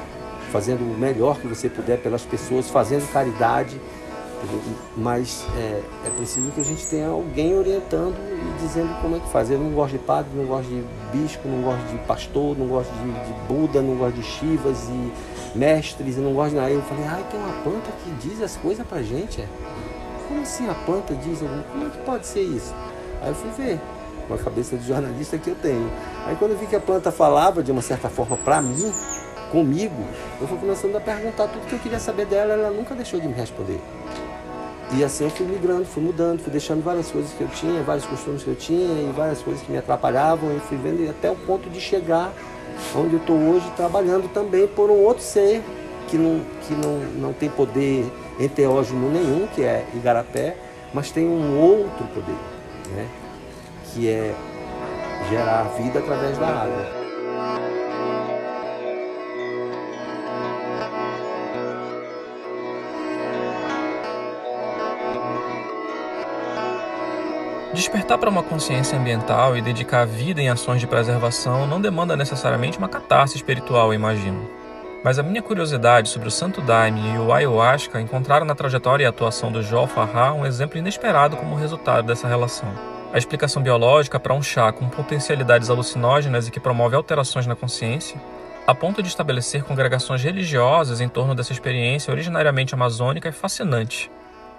fazendo 0.50 0.80
o 0.80 0.98
melhor 0.98 1.38
que 1.38 1.46
você 1.46 1.68
puder 1.68 1.98
pelas 1.98 2.22
pessoas, 2.22 2.70
fazendo 2.70 3.10
caridade 3.12 3.78
mas 4.96 5.46
é, 5.56 5.82
é, 6.06 6.10
preciso 6.16 6.50
que 6.50 6.60
a 6.60 6.64
gente 6.64 6.86
tenha 6.86 7.08
alguém 7.08 7.56
orientando 7.56 8.16
e 8.18 8.60
dizendo 8.60 8.94
como 9.00 9.16
é 9.16 9.20
que 9.20 9.28
faz. 9.30 9.50
Eu 9.50 9.58
não 9.58 9.70
gosto 9.72 9.92
de 9.92 9.98
padre, 9.98 10.30
não 10.34 10.44
gosto 10.44 10.68
de 10.68 10.84
bispo, 11.12 11.48
não 11.48 11.62
gosto 11.62 11.84
de 11.90 11.98
pastor, 12.06 12.56
não 12.58 12.66
gosto 12.66 12.90
de, 12.92 13.12
de 13.12 13.32
Buda, 13.48 13.80
não 13.80 13.96
gosto 13.96 14.16
de 14.16 14.22
Shivas 14.22 14.88
e 14.88 15.12
mestres, 15.54 16.16
não 16.16 16.34
gosto 16.34 16.50
de 16.50 16.56
nada. 16.56 16.70
Eu 16.70 16.82
falei, 16.82 17.04
ai, 17.04 17.24
tem 17.30 17.40
uma 17.40 17.62
planta 17.62 17.90
que 18.02 18.10
diz 18.26 18.40
as 18.42 18.56
coisas 18.56 18.86
pra 18.86 19.02
gente. 19.02 19.40
É. 19.40 19.48
Como 20.28 20.42
assim 20.42 20.68
a 20.68 20.74
planta 20.74 21.14
diz? 21.14 21.38
Como 21.38 21.86
é 21.86 21.90
que 21.90 21.98
pode 21.98 22.26
ser 22.26 22.42
isso? 22.42 22.74
Aí 23.20 23.28
eu 23.28 23.34
fui 23.34 23.50
ver, 23.50 23.80
com 24.26 24.34
a 24.34 24.38
cabeça 24.38 24.76
de 24.76 24.86
jornalista 24.86 25.38
que 25.38 25.50
eu 25.50 25.56
tenho. 25.56 25.90
Aí 26.26 26.36
quando 26.36 26.52
eu 26.52 26.58
vi 26.58 26.66
que 26.66 26.76
a 26.76 26.80
planta 26.80 27.12
falava 27.12 27.62
de 27.62 27.70
uma 27.70 27.82
certa 27.82 28.08
forma 28.08 28.36
para 28.36 28.60
mim, 28.60 28.92
comigo, 29.50 30.04
eu 30.40 30.48
fui 30.48 30.58
começando 30.58 30.96
a 30.96 31.00
perguntar 31.00 31.48
tudo 31.48 31.66
que 31.66 31.74
eu 31.74 31.78
queria 31.78 32.00
saber 32.00 32.26
dela, 32.26 32.54
ela 32.54 32.70
nunca 32.70 32.94
deixou 32.94 33.20
de 33.20 33.28
me 33.28 33.34
responder. 33.34 33.80
E 34.92 35.02
assim 35.02 35.24
eu 35.24 35.30
fui 35.30 35.46
migrando, 35.46 35.84
fui 35.84 36.02
mudando, 36.02 36.40
fui 36.40 36.52
deixando 36.52 36.82
várias 36.82 37.10
coisas 37.10 37.32
que 37.32 37.40
eu 37.40 37.48
tinha, 37.48 37.82
vários 37.82 38.04
costumes 38.04 38.44
que 38.44 38.50
eu 38.50 38.54
tinha 38.54 39.08
e 39.08 39.12
várias 39.12 39.40
coisas 39.40 39.62
que 39.62 39.72
me 39.72 39.78
atrapalhavam 39.78 40.54
e 40.56 40.60
fui 40.60 40.76
vendo 40.76 41.08
até 41.08 41.30
o 41.30 41.36
ponto 41.36 41.68
de 41.70 41.80
chegar 41.80 42.32
onde 42.94 43.14
eu 43.14 43.20
estou 43.20 43.36
hoje 43.36 43.70
trabalhando 43.76 44.28
também 44.32 44.66
por 44.66 44.90
um 44.90 45.02
outro 45.02 45.22
ser 45.22 45.62
que 46.08 46.16
não, 46.16 46.40
que 46.66 46.74
não, 46.74 46.98
não 47.20 47.32
tem 47.32 47.48
poder 47.48 48.04
enteógeno 48.38 49.10
nenhum, 49.10 49.46
que 49.54 49.62
é 49.62 49.86
Igarapé, 49.94 50.56
mas 50.92 51.10
tem 51.10 51.26
um 51.26 51.58
outro 51.58 52.04
poder, 52.08 52.36
né? 52.94 53.08
que 53.86 54.08
é 54.08 54.34
gerar 55.30 55.64
vida 55.76 55.98
através 55.98 56.36
da 56.36 56.46
água. 56.46 57.03
Despertar 67.74 68.18
para 68.18 68.30
uma 68.30 68.42
consciência 68.42 68.96
ambiental 68.96 69.56
e 69.56 69.60
dedicar 69.60 70.02
a 70.02 70.04
vida 70.04 70.40
em 70.40 70.48
ações 70.48 70.78
de 70.78 70.86
preservação 70.86 71.66
não 71.66 71.80
demanda 71.80 72.16
necessariamente 72.16 72.78
uma 72.78 72.88
catarse 72.88 73.36
espiritual, 73.36 73.92
imagino. 73.92 74.48
Mas 75.02 75.18
a 75.18 75.24
minha 75.24 75.42
curiosidade 75.42 76.08
sobre 76.08 76.28
o 76.28 76.30
Santo 76.30 76.60
Daime 76.60 77.00
e 77.14 77.18
o 77.18 77.32
Ayahuasca 77.32 78.00
encontraram 78.00 78.46
na 78.46 78.54
trajetória 78.54 79.02
e 79.02 79.06
atuação 79.06 79.50
do 79.50 79.60
Jó 79.60 79.88
Farrá 79.88 80.32
um 80.32 80.46
exemplo 80.46 80.78
inesperado 80.78 81.36
como 81.36 81.56
resultado 81.56 82.06
dessa 82.06 82.28
relação. 82.28 82.72
A 83.12 83.18
explicação 83.18 83.60
biológica 83.60 84.20
para 84.20 84.34
um 84.34 84.42
chá 84.42 84.70
com 84.70 84.88
potencialidades 84.88 85.68
alucinógenas 85.68 86.46
e 86.46 86.52
que 86.52 86.60
promove 86.60 86.94
alterações 86.94 87.44
na 87.44 87.56
consciência, 87.56 88.20
a 88.68 88.74
ponto 88.74 89.02
de 89.02 89.08
estabelecer 89.08 89.64
congregações 89.64 90.22
religiosas 90.22 91.00
em 91.00 91.08
torno 91.08 91.34
dessa 91.34 91.52
experiência 91.52 92.12
originariamente 92.12 92.72
amazônica 92.72 93.28
é 93.28 93.32
fascinante, 93.32 94.08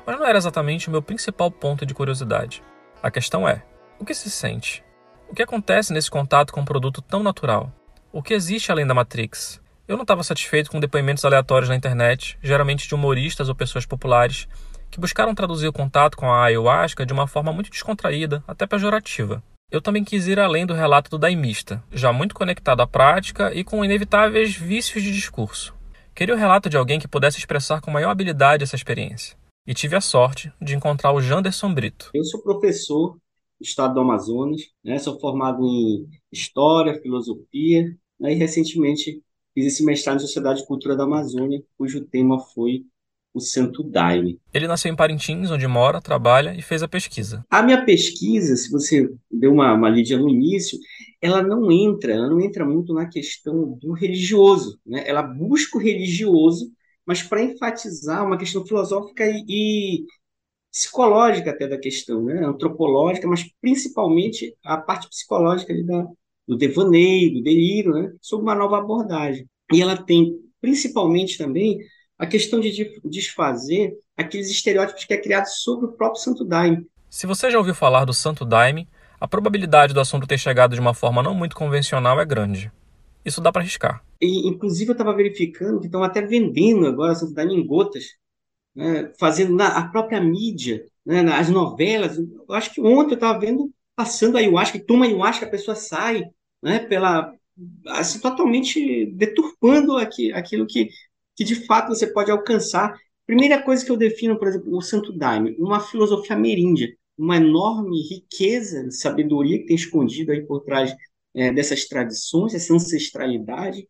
mas 0.06 0.20
não 0.20 0.26
era 0.26 0.38
exatamente 0.38 0.90
o 0.90 0.92
meu 0.92 1.02
principal 1.02 1.50
ponto 1.50 1.86
de 1.86 1.94
curiosidade. 1.94 2.62
A 3.06 3.12
questão 3.12 3.48
é: 3.48 3.62
o 4.00 4.04
que 4.04 4.16
se 4.16 4.32
sente? 4.32 4.84
O 5.30 5.36
que 5.36 5.44
acontece 5.44 5.94
nesse 5.94 6.10
contato 6.10 6.52
com 6.52 6.62
um 6.62 6.66
produto 6.66 7.04
tão 7.04 7.22
natural? 7.22 7.72
O 8.12 8.24
que 8.24 8.34
existe 8.34 8.72
além 8.72 8.88
da 8.88 8.96
Matrix? 8.96 9.62
Eu 9.88 9.96
não 9.96 10.02
estava 10.02 10.24
satisfeito 10.24 10.72
com 10.72 10.80
depoimentos 10.80 11.24
aleatórios 11.24 11.70
na 11.70 11.76
internet, 11.76 12.36
geralmente 12.42 12.88
de 12.88 12.96
humoristas 12.96 13.48
ou 13.48 13.54
pessoas 13.54 13.86
populares, 13.86 14.48
que 14.90 15.00
buscaram 15.00 15.36
traduzir 15.36 15.68
o 15.68 15.72
contato 15.72 16.18
com 16.18 16.34
a 16.34 16.46
ayahuasca 16.46 17.06
de 17.06 17.14
uma 17.14 17.28
forma 17.28 17.54
muito 17.54 17.70
descontraída, 17.70 18.44
até 18.48 18.66
pejorativa. 18.66 19.44
Eu 19.72 19.82
também 19.82 20.04
quis 20.04 20.26
ir 20.26 20.40
além 20.40 20.66
do 20.66 20.74
relato 20.74 21.12
do 21.12 21.20
daimista, 21.20 21.84
já 21.92 22.12
muito 22.12 22.34
conectado 22.34 22.82
à 22.82 22.88
prática 22.88 23.54
e 23.54 23.64
com 23.64 23.86
inevitáveis 23.86 24.56
vícios 24.56 25.04
de 25.04 25.12
discurso. 25.12 25.76
Queria 26.16 26.34
o 26.34 26.40
relato 26.40 26.72
de 26.72 26.78
alguém 26.78 27.00
que 27.00 27.08
pudesse 27.08 27.38
expressar 27.38 27.82
com 27.82 27.92
maior 27.92 28.10
habilidade 28.10 28.64
essa 28.64 28.76
experiência. 28.76 29.38
E 29.68 29.74
tive 29.74 29.96
a 29.96 30.02
sorte 30.02 30.54
de 30.62 30.76
encontrar 30.76 31.12
o 31.12 31.20
Janderson 31.20 31.74
Brito. 31.74 32.12
Eu 32.14 32.24
sou 32.24 32.40
professor 32.44 33.14
do 33.60 33.64
estado 33.64 33.96
do 33.96 34.00
Amazonas, 34.00 34.62
né? 34.84 35.00
sou 35.00 35.20
formado 35.20 35.66
em 35.66 36.08
História, 36.32 37.02
Filosofia, 37.02 37.84
né? 38.20 38.34
e 38.34 38.36
recentemente 38.36 39.24
fiz 39.56 39.66
esse 39.66 39.84
mestrado 39.84 40.18
em 40.18 40.20
Sociedade 40.20 40.62
e 40.62 40.68
Cultura 40.68 40.96
da 40.96 41.06
Amazônia, 41.06 41.64
cujo 41.80 42.06
tema 42.06 42.40
foi 42.40 42.86
o 43.34 43.40
Santo 43.40 43.82
Daime. 43.82 44.40
Ele 44.54 44.68
nasceu 44.68 44.92
em 44.94 44.96
Parintins, 44.96 45.50
onde 45.50 45.68
mora, 45.68 46.00
trabalha 46.00 46.54
e 46.56 46.62
fez 46.62 46.84
a 46.84 46.88
pesquisa. 46.88 47.44
A 47.50 47.64
minha 47.64 47.84
pesquisa, 47.84 48.56
se 48.56 48.70
você 48.70 49.12
deu 49.32 49.52
uma, 49.52 49.74
uma 49.74 49.90
lida 49.90 50.16
no 50.16 50.30
início, 50.30 50.78
ela 51.20 51.42
não 51.42 51.72
entra, 51.72 52.14
ela 52.14 52.30
não 52.30 52.40
entra 52.40 52.64
muito 52.64 52.94
na 52.94 53.08
questão 53.08 53.78
do 53.82 53.94
religioso, 53.94 54.80
né? 54.86 55.04
Ela 55.08 55.24
busca 55.24 55.78
o 55.78 55.82
religioso, 55.82 56.72
mas 57.06 57.24
para 57.24 57.44
enfatizar 57.44 58.26
uma 58.26 58.38
questão 58.38 58.66
filosófica 58.66 59.26
e, 59.26 59.46
e 59.48 60.06
psicológica 60.72 61.52
até 61.52 61.68
da 61.68 61.78
questão, 61.78 62.24
né? 62.24 62.46
Antropológica, 62.46 63.28
mas 63.28 63.46
principalmente 63.62 64.56
a 64.64 64.78
parte 64.78 65.08
psicológica 65.08 65.74
da, 65.84 66.06
do 66.48 66.58
devaneio, 66.58 67.34
do 67.34 67.44
delírio, 67.44 67.94
né? 67.94 68.12
Sob 68.22 68.44
uma 68.44 68.56
nova 68.56 68.80
abordagem. 68.80 69.48
E 69.72 69.82
ela 69.82 69.96
tem 69.96 70.34
principalmente 70.60 71.38
também 71.38 71.80
a 72.18 72.26
questão 72.26 72.60
de 72.60 72.92
desfazer 73.06 73.94
aqueles 74.18 74.50
estereótipos 74.50 75.06
que 75.06 75.14
é 75.14 75.18
criado 75.18 75.48
sobre 75.48 75.86
o 75.86 75.92
próprio 75.92 76.22
Santo 76.22 76.44
Daime. 76.44 76.86
Se 77.10 77.28
você 77.28 77.52
já 77.52 77.58
ouviu 77.58 77.76
falar 77.76 78.06
do 78.06 78.14
Santo 78.14 78.44
Daime, 78.44 78.88
a 79.20 79.28
probabilidade 79.28 79.94
do 79.94 80.00
assunto 80.00 80.28
ter 80.28 80.38
chegado 80.38 80.74
de 80.74 80.82
uma 80.82 80.94
forma 80.94 81.24
não 81.24 81.34
muito 81.34 81.56
convencional 81.56 82.20
é 82.20 82.26
grande. 82.26 82.72
Isso 83.26 83.42
dá 83.42 83.52
para 83.52 83.62
arriscar. 83.62 84.04
E, 84.22 84.48
inclusive, 84.48 84.92
eu 84.92 84.94
estava 84.94 85.16
verificando 85.16 85.80
que 85.80 85.88
estão 85.88 86.04
até 86.04 86.22
vendendo 86.22 86.88
agora 86.88 87.16
Santo 87.16 87.34
Daime 87.34 87.56
em 87.56 87.66
gotas, 87.66 88.16
né, 88.76 89.12
fazendo 89.20 89.56
na 89.56 89.68
a 89.78 89.88
própria 89.90 90.22
mídia, 90.22 90.86
né, 91.06 91.22
as 91.34 91.50
novelas. 91.50 92.18
Eu 92.18 92.54
acho 92.56 92.74
que 92.74 92.82
ontem 92.82 93.12
eu 93.12 93.16
estava 93.16 93.40
vendo 93.40 93.72
passando 93.96 94.38
a 94.38 94.40
ayahuasca, 94.40 94.80
toma 94.86 95.06
ayahuasca, 95.06 95.46
a 95.46 95.50
pessoa 95.50 95.76
sai 95.76 96.24
né, 96.62 96.80
pela 96.80 97.34
assim, 97.88 98.20
totalmente 98.20 99.06
deturpando 99.14 99.98
aqui, 99.98 100.32
aquilo 100.34 100.68
que 100.68 100.90
que 101.36 101.44
de 101.44 101.56
fato 101.66 101.90
você 101.90 102.08
pode 102.08 102.32
alcançar. 102.32 102.98
Primeira 103.26 103.62
coisa 103.62 103.84
que 103.84 103.92
eu 103.92 103.98
defino, 103.98 104.38
por 104.38 104.48
exemplo, 104.48 104.76
o 104.76 104.82
Santo 104.82 105.12
Daime, 105.12 105.56
uma 105.60 105.80
filosofia 105.80 106.36
ameríndia, 106.36 106.96
uma 107.18 107.38
enorme 107.38 108.02
riqueza 108.10 108.84
de 108.88 108.96
sabedoria 108.96 109.60
que 109.60 109.66
tem 109.66 109.76
escondido 109.76 110.32
aí 110.32 110.46
por 110.46 110.62
trás 110.62 110.96
é, 111.36 111.52
dessas 111.52 111.86
tradições, 111.86 112.54
essa 112.54 112.74
ancestralidade, 112.74 113.88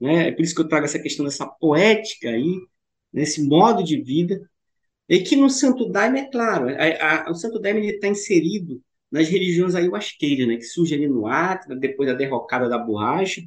né? 0.00 0.28
É 0.28 0.32
por 0.32 0.42
isso 0.42 0.54
que 0.54 0.60
eu 0.60 0.68
trago 0.68 0.84
essa 0.84 0.98
questão 0.98 1.24
dessa 1.24 1.46
poética 1.46 2.28
aí, 2.28 2.58
nesse 3.12 3.46
modo 3.46 3.82
de 3.82 4.00
vida, 4.02 4.40
e 5.08 5.20
que 5.20 5.36
no 5.36 5.50
Santo 5.50 5.88
Daime, 5.90 6.20
é 6.20 6.30
claro, 6.30 6.68
a, 6.68 7.28
a, 7.28 7.30
o 7.30 7.34
Santo 7.34 7.58
Daime 7.60 7.86
está 7.86 8.08
inserido 8.08 8.80
nas 9.10 9.28
religiões 9.28 9.74
ayahuasqueiras, 9.74 10.48
né, 10.48 10.56
que 10.56 10.64
surge 10.64 10.94
ali 10.94 11.06
no 11.08 11.26
Acre, 11.26 11.78
depois 11.78 12.08
da 12.08 12.14
derrocada 12.14 12.68
da 12.68 12.78
borracha, 12.78 13.42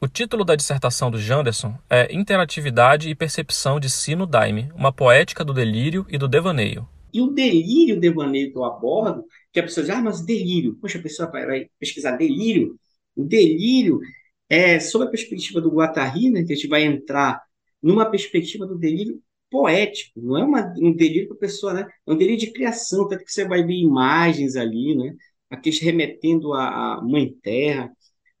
o 0.00 0.08
título 0.08 0.44
da 0.44 0.56
dissertação 0.56 1.10
do 1.10 1.18
Janderson 1.18 1.74
é 1.90 2.14
Interatividade 2.14 3.08
e 3.08 3.14
Percepção 3.14 3.78
de 3.78 3.90
Sino 3.90 4.26
Daime, 4.26 4.70
uma 4.74 4.92
poética 4.92 5.44
do 5.44 5.52
delírio 5.52 6.06
e 6.08 6.16
do 6.16 6.26
devaneio. 6.26 6.88
E 7.12 7.20
o 7.20 7.28
delírio, 7.28 7.96
o 7.96 8.00
devaneio 8.00 8.50
que 8.50 8.58
eu 8.58 8.64
abordo, 8.64 9.24
que 9.52 9.60
a 9.60 9.62
pessoa 9.62 9.84
diz, 9.84 9.94
ah, 9.94 10.02
mas 10.02 10.20
delírio, 10.20 10.74
poxa, 10.80 10.98
a 10.98 11.02
pessoa 11.02 11.30
vai 11.30 11.68
pesquisar 11.78 12.12
delírio. 12.16 12.76
O 13.16 13.24
delírio 13.24 14.00
é, 14.48 14.78
sob 14.80 15.04
a 15.04 15.10
perspectiva 15.10 15.60
do 15.60 15.70
Guattari, 15.70 16.30
né, 16.30 16.44
que 16.44 16.52
a 16.52 16.56
gente 16.56 16.68
vai 16.68 16.84
entrar 16.84 17.42
numa 17.82 18.10
perspectiva 18.10 18.66
do 18.66 18.78
delírio 18.78 19.22
poético, 19.50 20.20
não 20.20 20.38
é 20.38 20.44
uma, 20.44 20.74
um 20.78 20.92
delírio 20.92 21.28
para 21.28 21.36
a 21.36 21.40
pessoa, 21.40 21.74
né? 21.74 21.88
É 22.06 22.12
um 22.12 22.16
delírio 22.16 22.40
de 22.40 22.52
criação, 22.52 23.06
tanto 23.08 23.24
que 23.24 23.32
você 23.32 23.46
vai 23.46 23.62
ver 23.64 23.74
imagens 23.74 24.56
ali, 24.56 24.96
né? 24.96 25.14
Aqui 25.50 25.70
remetendo 25.70 26.52
à 26.54 27.00
Mãe 27.02 27.32
Terra, 27.42 27.92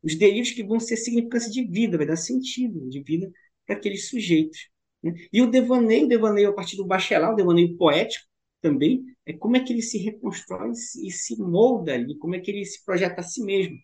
os 0.02 0.16
delírios 0.16 0.50
que 0.50 0.64
vão 0.64 0.80
ser 0.80 0.96
significância 0.96 1.50
de 1.50 1.64
vida, 1.64 1.96
vai 1.96 2.06
dar 2.06 2.16
sentido 2.16 2.88
de 2.88 3.02
vida 3.02 3.30
para 3.66 3.76
aqueles 3.76 4.08
sujeitos. 4.08 4.68
Né? 5.02 5.14
E 5.32 5.40
o 5.40 5.50
devaneio, 5.50 6.06
o 6.06 6.08
devaneio 6.08 6.50
a 6.50 6.52
partir 6.52 6.76
do 6.76 6.86
bachelar, 6.86 7.32
o 7.32 7.36
devaneio 7.36 7.76
poético 7.76 8.26
também, 8.60 9.04
é 9.26 9.32
como 9.32 9.56
é 9.56 9.60
que 9.60 9.72
ele 9.72 9.82
se 9.82 9.98
reconstrói 9.98 10.70
e 10.72 11.10
se 11.10 11.40
molda 11.40 11.94
ali, 11.94 12.16
como 12.18 12.34
é 12.34 12.40
que 12.40 12.50
ele 12.50 12.64
se 12.64 12.84
projeta 12.84 13.20
a 13.20 13.24
si 13.24 13.42
mesmo. 13.42 13.76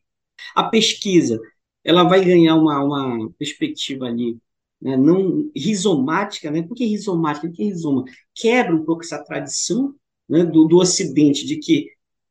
A 0.55 0.65
pesquisa, 0.65 1.41
ela 1.85 2.05
vai 2.05 2.25
ganhar 2.25 2.57
uma, 2.57 2.83
uma 2.83 3.31
perspectiva 3.39 4.07
ali, 4.07 4.39
né, 4.81 4.97
não 4.97 5.51
rizomática, 5.55 6.51
né? 6.51 6.63
Por 6.63 6.75
que 6.75 6.87
rizomática? 6.87 7.49
Por 7.49 7.55
que 7.55 7.65
rizoma? 7.65 8.05
Quebra 8.35 8.75
um 8.75 8.85
pouco 8.85 9.03
essa 9.03 9.23
tradição 9.23 9.95
né, 10.29 10.45
do, 10.45 10.67
do 10.67 10.79
Ocidente, 10.79 11.47
de 11.47 11.57
que 11.57 11.89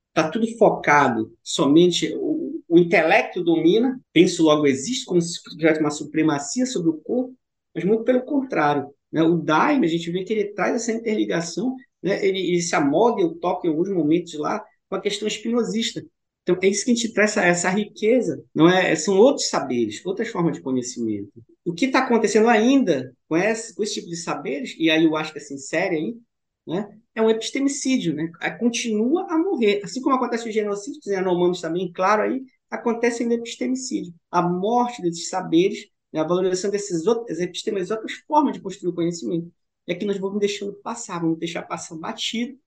está 0.09 0.29
tudo 0.29 0.47
focado 0.57 1.31
somente 1.43 2.13
o 2.69 2.77
intelecto 2.77 3.43
domina, 3.43 3.99
penso 4.13 4.43
logo 4.43 4.67
existe, 4.67 5.03
como 5.03 5.19
se 5.19 5.41
tivesse 5.57 5.79
uma 5.79 5.89
supremacia 5.89 6.67
sobre 6.67 6.91
o 6.91 6.97
corpo, 6.97 7.35
mas 7.73 7.83
muito 7.83 8.03
pelo 8.03 8.21
contrário. 8.21 8.93
Né? 9.11 9.23
O 9.23 9.37
Daime, 9.37 9.87
a 9.87 9.89
gente 9.89 10.11
vê 10.11 10.23
que 10.23 10.31
ele 10.31 10.53
traz 10.53 10.75
essa 10.75 10.91
interligação, 10.91 11.75
né? 12.01 12.23
ele, 12.23 12.39
ele 12.39 12.61
se 12.61 12.75
amolda, 12.75 13.21
eu 13.21 13.33
toco 13.33 13.65
em 13.65 13.71
alguns 13.71 13.89
momentos 13.89 14.35
lá, 14.35 14.63
com 14.87 14.95
a 14.95 15.01
questão 15.01 15.27
espinosista. 15.27 16.05
Então, 16.43 16.58
é 16.62 16.67
isso 16.67 16.86
que 16.86 16.91
a 16.91 16.96
gente 16.96 17.13
traz, 17.13 17.38
essa, 17.38 17.69
riqueza, 17.69 18.43
não 18.55 18.67
é? 18.69 18.96
São 18.96 19.17
outros 19.17 19.50
saberes, 19.50 20.03
outras 20.05 20.29
formas 20.29 20.55
de 20.55 20.62
conhecimento. 20.62 21.31
O 21.63 21.74
que 21.74 21.86
está 21.86 22.00
acontecendo 22.00 22.50
ainda 22.50 23.13
com 23.27 23.38
esse, 23.38 23.75
com 23.75 23.84
esse 23.84 23.96
tipo 23.96 24.08
de 24.08 24.15
saberes, 24.15 24.75
e 24.77 24.89
aí 24.89 25.03
eu 25.03 25.15
acho 25.15 25.31
que 25.31 25.38
é 25.38 25.41
sincero 25.41 25.93
aí, 25.93 26.15
né? 26.65 27.00
é 27.19 27.22
um 27.22 27.29
epistemicídio, 27.29 28.15
né? 28.15 28.31
continua 28.60 29.27
a 29.29 29.38
morrer. 29.38 29.81
Assim 29.84 30.01
como 30.01 30.15
acontece 30.15 30.48
o 30.48 30.51
genocídio, 30.51 31.00
Yanomami 31.05 31.53
está 31.53 31.69
bem 31.69 31.91
claro 31.91 32.24
aí, 32.24 32.41
acontece 32.69 33.25
no 33.25 33.34
epistemicídio. 33.34 34.13
A 34.31 34.41
morte 34.41 35.01
desses 35.01 35.29
saberes, 35.29 35.88
né, 36.12 36.22
a 36.22 36.24
valorização 36.24 36.72
desses 36.72 37.05
outros 37.05 37.39
epistemas, 37.39 37.91
outras 37.91 38.13
formas 38.27 38.53
de 38.53 38.62
construir 38.62 38.91
o 38.91 38.96
conhecimento. 38.96 39.51
É 39.88 39.96
que 39.96 40.05
nós 40.05 40.17
vamos 40.17 40.39
deixando 40.39 40.74
passar, 40.81 41.19
vamos 41.19 41.39
deixar 41.39 41.63
passar 41.63 41.96
batido. 41.96 42.58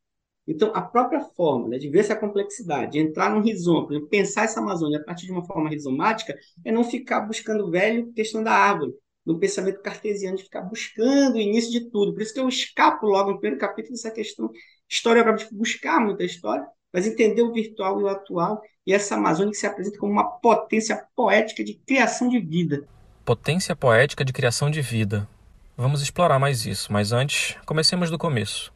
Então, 0.46 0.72
a 0.74 0.82
própria 0.82 1.20
forma 1.20 1.68
né, 1.68 1.78
de 1.78 1.88
ver 1.88 2.00
essa 2.00 2.16
complexidade, 2.16 2.92
de 2.92 2.98
entrar 2.98 3.30
num 3.30 3.40
rizoma, 3.40 3.88
pensar 4.08 4.44
essa 4.44 4.60
Amazônia 4.60 4.98
a 4.98 5.04
partir 5.04 5.26
de 5.26 5.32
uma 5.32 5.44
forma 5.44 5.70
rizomática, 5.70 6.36
é 6.64 6.72
não 6.72 6.82
ficar 6.82 7.20
buscando 7.20 7.70
velho 7.70 8.12
questão 8.12 8.42
da 8.42 8.52
árvore, 8.52 8.92
no 9.24 9.38
pensamento 9.38 9.80
cartesiano 9.80 10.36
de 10.36 10.42
ficar 10.42 10.62
buscando 10.62 11.36
o 11.36 11.40
início 11.40 11.70
de 11.70 11.90
tudo. 11.90 12.12
Por 12.12 12.22
isso 12.22 12.34
que 12.34 12.40
eu 12.40 12.48
escapo 12.48 13.06
logo 13.06 13.30
no 13.30 13.38
primeiro 13.38 13.60
capítulo 13.60 13.94
dessa 13.94 14.10
questão 14.10 14.50
historiográfica, 14.88 15.50
de 15.50 15.56
buscar 15.56 16.00
muita 16.00 16.24
história, 16.24 16.66
mas 16.92 17.06
entender 17.06 17.42
o 17.42 17.52
virtual 17.52 18.00
e 18.00 18.04
o 18.04 18.08
atual, 18.08 18.60
e 18.84 18.92
essa 18.92 19.14
Amazônia 19.14 19.52
que 19.52 19.58
se 19.58 19.66
apresenta 19.66 19.96
como 19.98 20.12
uma 20.12 20.24
potência 20.24 21.06
poética 21.14 21.62
de 21.62 21.74
criação 21.86 22.28
de 22.28 22.40
vida. 22.40 22.84
Potência 23.24 23.76
poética 23.76 24.24
de 24.24 24.32
criação 24.32 24.68
de 24.68 24.82
vida. 24.82 25.28
Vamos 25.76 26.02
explorar 26.02 26.40
mais 26.40 26.66
isso, 26.66 26.92
mas 26.92 27.12
antes, 27.12 27.56
comecemos 27.64 28.10
do 28.10 28.18
começo. 28.18 28.72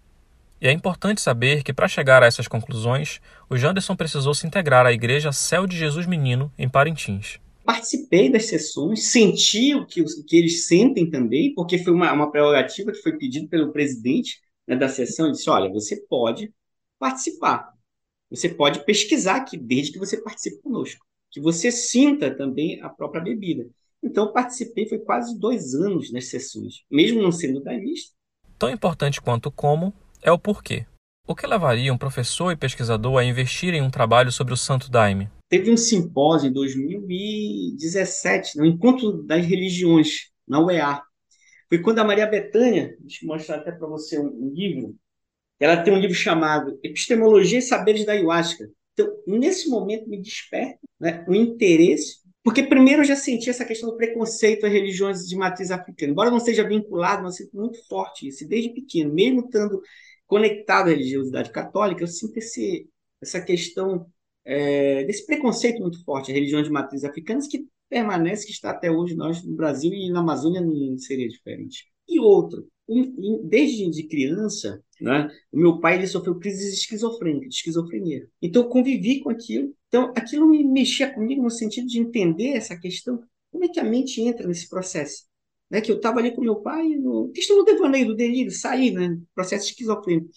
E 0.61 0.67
é 0.67 0.73
importante 0.73 1.21
saber 1.21 1.63
que, 1.63 1.73
para 1.73 1.87
chegar 1.87 2.23
a 2.23 2.27
essas 2.27 2.49
conclusões, 2.49 3.21
o 3.49 3.59
Janderson 3.59 3.95
precisou 3.95 4.33
se 4.33 4.47
integrar 4.47 4.87
à 4.87 4.93
Igreja 4.93 5.31
Céu 5.31 5.67
de 5.67 5.77
Jesus 5.77 6.07
Menino, 6.07 6.51
em 6.59 6.67
Parintins. 6.67 7.39
Participei 7.63 8.31
das 8.31 8.47
sessões, 8.47 9.09
senti 9.09 9.75
o 9.75 9.85
que, 9.85 10.01
o 10.01 10.07
que 10.27 10.37
eles 10.37 10.67
sentem 10.67 11.11
também, 11.11 11.53
porque 11.55 11.77
foi 11.79 11.93
uma, 11.93 12.11
uma 12.13 12.31
prerrogativa 12.31 12.91
que 12.91 13.03
foi 13.03 13.19
pedida 13.19 13.47
pelo 13.49 13.71
presidente 13.71 14.41
né, 14.67 14.77
da 14.77 14.89
sessão. 14.89 15.27
Ele 15.27 15.35
disse: 15.35 15.51
olha, 15.51 15.71
você 15.71 15.97
pode 16.09 16.51
participar, 16.99 17.75
você 18.31 18.49
pode 18.49 18.85
pesquisar 18.87 19.37
aqui, 19.37 19.59
desde 19.59 19.93
que 19.93 19.99
você 19.99 20.17
participe 20.23 20.63
conosco, 20.63 21.05
que 21.31 21.41
você 21.41 21.71
sinta 21.71 22.35
também 22.35 22.81
a 22.81 22.89
própria 22.89 23.23
bebida. 23.23 23.69
Então, 24.03 24.33
participei, 24.33 24.89
foi 24.89 25.01
quase 25.01 25.39
dois 25.39 25.75
anos 25.75 26.11
nas 26.13 26.27
sessões, 26.29 26.85
mesmo 26.91 27.21
não 27.21 27.33
sendo 27.33 27.63
da 27.63 27.73
lista. 27.73 28.15
Tão 28.59 28.71
importante 28.71 29.21
quanto 29.21 29.51
como 29.51 29.93
é 30.27 30.33
o 30.33 30.39
porquê. 30.39 30.85
O 31.27 31.35
que 31.35 31.47
levaria 31.47 31.93
um 31.93 31.99
professor 31.99 32.51
e 32.51 32.57
pesquisador 32.57 33.19
a 33.19 33.25
investir 33.25 33.73
em 33.73 33.81
um 33.81 33.91
trabalho 33.91 34.33
sobre 34.33 34.53
o 34.53 34.57
Santo 34.57 34.91
Daime? 34.91 35.31
Teve 35.49 35.71
um 35.71 35.77
simpósio 35.77 36.49
em 36.49 36.53
2017, 36.53 38.59
no 38.59 38.67
Encontro 38.67 39.23
das 39.23 39.47
Religiões, 39.47 40.31
na 40.47 40.61
UEA. 40.61 41.03
Foi 41.69 41.81
quando 41.81 42.01
a 42.01 42.05
Maria 42.05 42.27
Bethânia, 42.27 42.97
deixa 43.01 43.25
eu 43.25 43.29
mostrar 43.29 43.57
até 43.57 43.71
para 43.71 43.87
você 43.87 44.19
um, 44.19 44.53
livro, 44.53 44.97
ela 45.61 45.77
tem 45.77 45.95
um 45.95 45.99
livro 45.99 46.15
chamado 46.15 46.79
Epistemologia 46.83 47.61
e 47.61 47.63
Saberes 47.63 48.05
da 48.05 48.13
Ayahuasca. 48.13 48.69
Então, 48.93 49.09
nesse 49.27 49.69
momento, 49.69 50.09
me 50.09 50.21
desperta 50.21 50.79
né, 50.99 51.25
o 51.29 51.35
interesse, 51.35 52.17
porque 52.43 52.63
primeiro 52.63 53.03
eu 53.03 53.07
já 53.07 53.17
senti 53.17 53.51
essa 53.51 53.65
questão 53.65 53.91
do 53.91 53.97
preconceito 53.97 54.67
às 54.67 54.73
religiões 54.73 55.27
de 55.27 55.37
matriz 55.37 55.71
africana. 55.71 56.13
Embora 56.13 56.31
não 56.31 56.41
seja 56.41 56.67
vinculado, 56.67 57.23
mas 57.23 57.37
sinto 57.37 57.57
muito 57.57 57.87
forte 57.89 58.29
isso, 58.29 58.47
desde 58.49 58.71
pequeno, 58.71 59.13
mesmo 59.13 59.41
estando 59.41 59.81
conectado 60.27 60.89
à 60.89 60.91
religiosidade 60.91 61.51
católica, 61.51 62.03
eu 62.03 62.07
sinto 62.09 62.37
esse, 62.37 62.89
essa 63.23 63.41
questão 63.41 64.07
é, 64.45 65.05
desse 65.05 65.27
preconceito 65.27 65.81
muito 65.81 66.03
forte, 66.05 66.31
a 66.31 66.35
religião 66.35 66.63
de 66.63 66.71
matriz 66.71 67.05
africanas, 67.05 67.47
que 67.47 67.67
permanece, 67.89 68.47
que 68.47 68.53
está 68.53 68.71
até 68.71 68.91
hoje 68.91 69.15
nós 69.15 69.45
no 69.45 69.55
Brasil 69.55 69.93
e 69.93 70.11
na 70.11 70.21
Amazônia 70.21 70.61
não 70.61 70.99
seria 70.99 71.29
diferente. 71.29 71.87
E 72.09 72.21
outro, 72.21 72.69
desde 73.45 73.91
de 73.91 74.05
criança, 74.05 74.83
né, 75.01 75.29
o 75.53 75.59
meu 75.59 75.81
pai 75.81 75.97
ele 75.97 76.07
sofreu 76.07 76.39
crises 76.39 76.73
esquizofrênicas, 76.73 77.49
de 77.49 77.55
esquizofrenia. 77.57 78.29
Então 78.41 78.63
eu 78.63 78.69
convivi 78.69 79.21
com 79.21 79.31
aquilo. 79.31 79.75
Então 79.89 80.13
aquilo 80.17 80.49
me 80.49 80.63
mexia 80.65 81.13
comigo 81.13 81.43
no 81.43 81.51
sentido 81.51 81.87
de 81.87 81.99
entender 81.99 82.51
essa 82.51 82.79
questão, 82.79 83.23
como 83.51 83.65
é 83.65 83.69
que 83.69 83.81
a 83.81 83.85
mente 83.85 84.21
entra 84.21 84.47
nesse 84.47 84.69
processo. 84.69 85.25
Né, 85.69 85.81
que 85.81 85.91
eu 85.91 85.97
estava 85.97 86.21
ali 86.21 86.33
com 86.33 86.41
meu 86.41 86.57
pai, 86.57 86.87
no 86.91 87.29
questão 87.33 87.57
do 87.57 87.65
devaneio, 87.65 88.07
do 88.07 88.15
delírio, 88.15 88.53
sair, 88.53 88.93
né, 88.93 89.19
processo 89.35 89.69
esquizofrênico. 89.69 90.31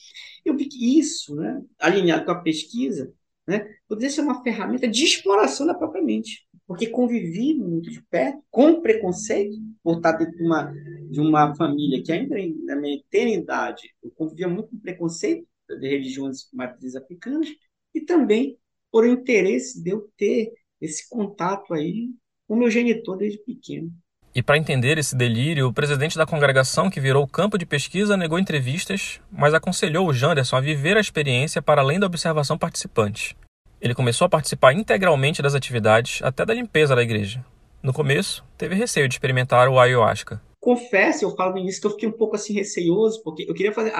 Eu 0.43 0.57
vi 0.57 0.65
que 0.65 0.97
isso, 0.99 1.35
né, 1.35 1.61
alinhado 1.79 2.25
com 2.25 2.31
a 2.31 2.41
pesquisa, 2.41 3.13
né, 3.47 3.67
poderia 3.87 4.09
ser 4.09 4.21
uma 4.21 4.41
ferramenta 4.43 4.87
de 4.87 5.03
exploração 5.03 5.67
da 5.67 5.75
própria 5.75 6.03
mente 6.03 6.47
porque 6.69 6.85
convivi 6.85 7.55
muito 7.55 7.89
de 7.89 7.99
perto, 7.99 8.43
com 8.51 8.79
preconceito, 8.79 9.57
por 9.81 9.97
estar 9.97 10.11
dentro 10.11 10.37
de 10.37 10.43
uma, 10.43 10.71
de 11.09 11.19
uma 11.19 11.55
família 11.55 12.03
que 12.03 12.11
ainda 12.11 12.35
na 12.63 12.75
minha 12.75 12.95
eternidade, 12.95 13.91
eu 14.03 14.11
convivia 14.11 14.47
muito 14.47 14.69
com 14.69 14.77
preconceito 14.77 15.47
de 15.67 15.89
religiões 15.89 16.47
matrizes 16.53 16.95
africanas, 16.95 17.47
e 17.91 18.01
também 18.01 18.55
por 18.91 19.03
interesse 19.07 19.81
de 19.81 19.89
eu 19.89 20.11
ter 20.15 20.53
esse 20.79 21.09
contato 21.09 21.73
aí 21.73 22.11
com 22.47 22.53
o 22.53 22.57
meu 22.59 22.69
genitor 22.69 23.17
desde 23.17 23.39
pequeno. 23.39 23.91
E 24.33 24.43
para 24.43 24.57
entender 24.57 24.97
esse 24.97 25.15
delírio, 25.15 25.67
o 25.67 25.73
presidente 25.73 26.17
da 26.17 26.25
congregação, 26.25 26.89
que 26.89 26.99
virou 26.99 27.27
campo 27.27 27.57
de 27.57 27.65
pesquisa, 27.65 28.15
negou 28.15 28.37
entrevistas, 28.37 29.19
mas 29.31 29.53
aconselhou 29.53 30.07
o 30.07 30.13
Janderson 30.13 30.55
a 30.55 30.61
viver 30.61 30.97
a 30.97 31.01
experiência 31.01 31.61
para 31.61 31.81
além 31.81 31.99
da 31.99 32.05
observação 32.05 32.57
participante. 32.57 33.35
Ele 33.81 33.95
começou 33.95 34.25
a 34.25 34.29
participar 34.29 34.73
integralmente 34.73 35.41
das 35.41 35.55
atividades, 35.55 36.21
até 36.21 36.45
da 36.45 36.53
limpeza 36.53 36.95
da 36.95 37.01
igreja. 37.01 37.43
No 37.81 37.93
começo, 37.93 38.45
teve 38.57 38.75
receio 38.75 39.07
de 39.07 39.15
experimentar 39.15 39.67
o 39.67 39.79
ayahuasca. 39.79 40.41
Confesso, 40.59 41.23
eu 41.23 41.33
falo 41.35 41.57
início 41.57 41.79
que 41.79 41.87
eu 41.87 41.91
fiquei 41.91 42.09
um 42.09 42.17
pouco 42.17 42.35
assim 42.35 42.53
receioso, 42.53 43.23
porque 43.23 43.45
eu 43.47 43.53
queria 43.53 43.71
fazer, 43.71 43.93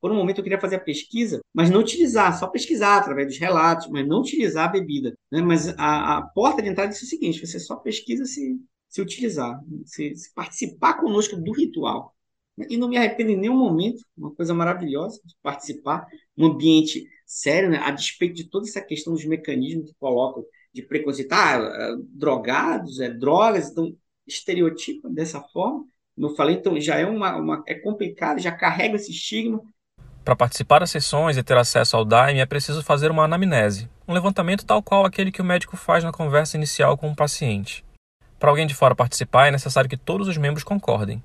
por 0.00 0.10
um 0.10 0.14
momento 0.14 0.38
eu 0.38 0.42
queria 0.42 0.58
fazer 0.58 0.76
a 0.76 0.80
pesquisa, 0.80 1.40
mas 1.54 1.68
não 1.68 1.80
utilizar, 1.80 2.36
só 2.38 2.46
pesquisar 2.46 2.96
através 2.96 3.28
dos 3.28 3.38
relatos, 3.38 3.86
mas 3.90 4.08
não 4.08 4.20
utilizar 4.20 4.64
a 4.64 4.72
bebida. 4.72 5.12
Né? 5.30 5.42
Mas 5.42 5.68
a, 5.78 6.16
a 6.16 6.22
porta 6.22 6.62
de 6.62 6.70
entrada 6.70 6.90
disse 6.90 7.04
o 7.04 7.08
seguinte: 7.08 7.46
você 7.46 7.60
só 7.60 7.76
pesquisa 7.76 8.24
se, 8.24 8.58
se 8.90 9.00
utilizar, 9.00 9.58
se, 9.84 10.14
se 10.16 10.34
participar 10.34 10.94
conosco 10.94 11.36
do 11.36 11.52
ritual. 11.52 12.14
E 12.68 12.76
não 12.76 12.88
me 12.88 12.98
arrependo 12.98 13.30
em 13.30 13.36
nenhum 13.36 13.56
momento, 13.56 14.04
uma 14.18 14.34
coisa 14.34 14.52
maravilhosa 14.52 15.20
de 15.24 15.34
participar 15.40 16.06
num 16.36 16.48
ambiente 16.48 17.08
sério, 17.24 17.70
né? 17.70 17.78
a 17.78 17.92
despeito 17.92 18.34
de 18.34 18.50
toda 18.50 18.68
essa 18.68 18.80
questão 18.82 19.14
dos 19.14 19.24
mecanismos 19.24 19.90
que 19.90 19.96
colocam 19.98 20.44
de 20.74 20.82
preconceito, 20.82 21.32
ah, 21.32 21.54
é, 21.56 21.94
drogados, 22.08 23.00
é 23.00 23.08
drogas, 23.08 23.70
então 23.70 23.96
estereotipa 24.26 25.08
dessa 25.08 25.40
forma. 25.40 25.84
Como 26.14 26.26
eu 26.26 26.34
falei, 26.34 26.56
então 26.56 26.78
já 26.80 26.98
é 26.98 27.06
uma, 27.06 27.36
uma 27.36 27.62
é 27.66 27.74
complicado, 27.74 28.40
já 28.40 28.52
carrega 28.52 28.96
esse 28.96 29.12
estigma. 29.12 29.62
Para 30.24 30.36
participar 30.36 30.80
das 30.80 30.90
sessões 30.90 31.36
e 31.36 31.42
ter 31.42 31.56
acesso 31.56 31.96
ao 31.96 32.04
DAIME 32.04 32.40
é 32.40 32.46
preciso 32.46 32.82
fazer 32.82 33.10
uma 33.10 33.24
anamnese, 33.24 33.88
um 34.06 34.12
levantamento 34.12 34.66
tal 34.66 34.82
qual 34.82 35.06
aquele 35.06 35.32
que 35.32 35.40
o 35.40 35.44
médico 35.44 35.76
faz 35.76 36.04
na 36.04 36.12
conversa 36.12 36.56
inicial 36.56 36.98
com 36.98 37.10
o 37.10 37.16
paciente. 37.16 37.84
Para 38.40 38.48
alguém 38.48 38.66
de 38.66 38.74
fora 38.74 38.94
participar, 38.94 39.48
é 39.48 39.50
necessário 39.50 39.90
que 39.90 39.98
todos 39.98 40.26
os 40.26 40.38
membros 40.38 40.64
concordem. 40.64 41.22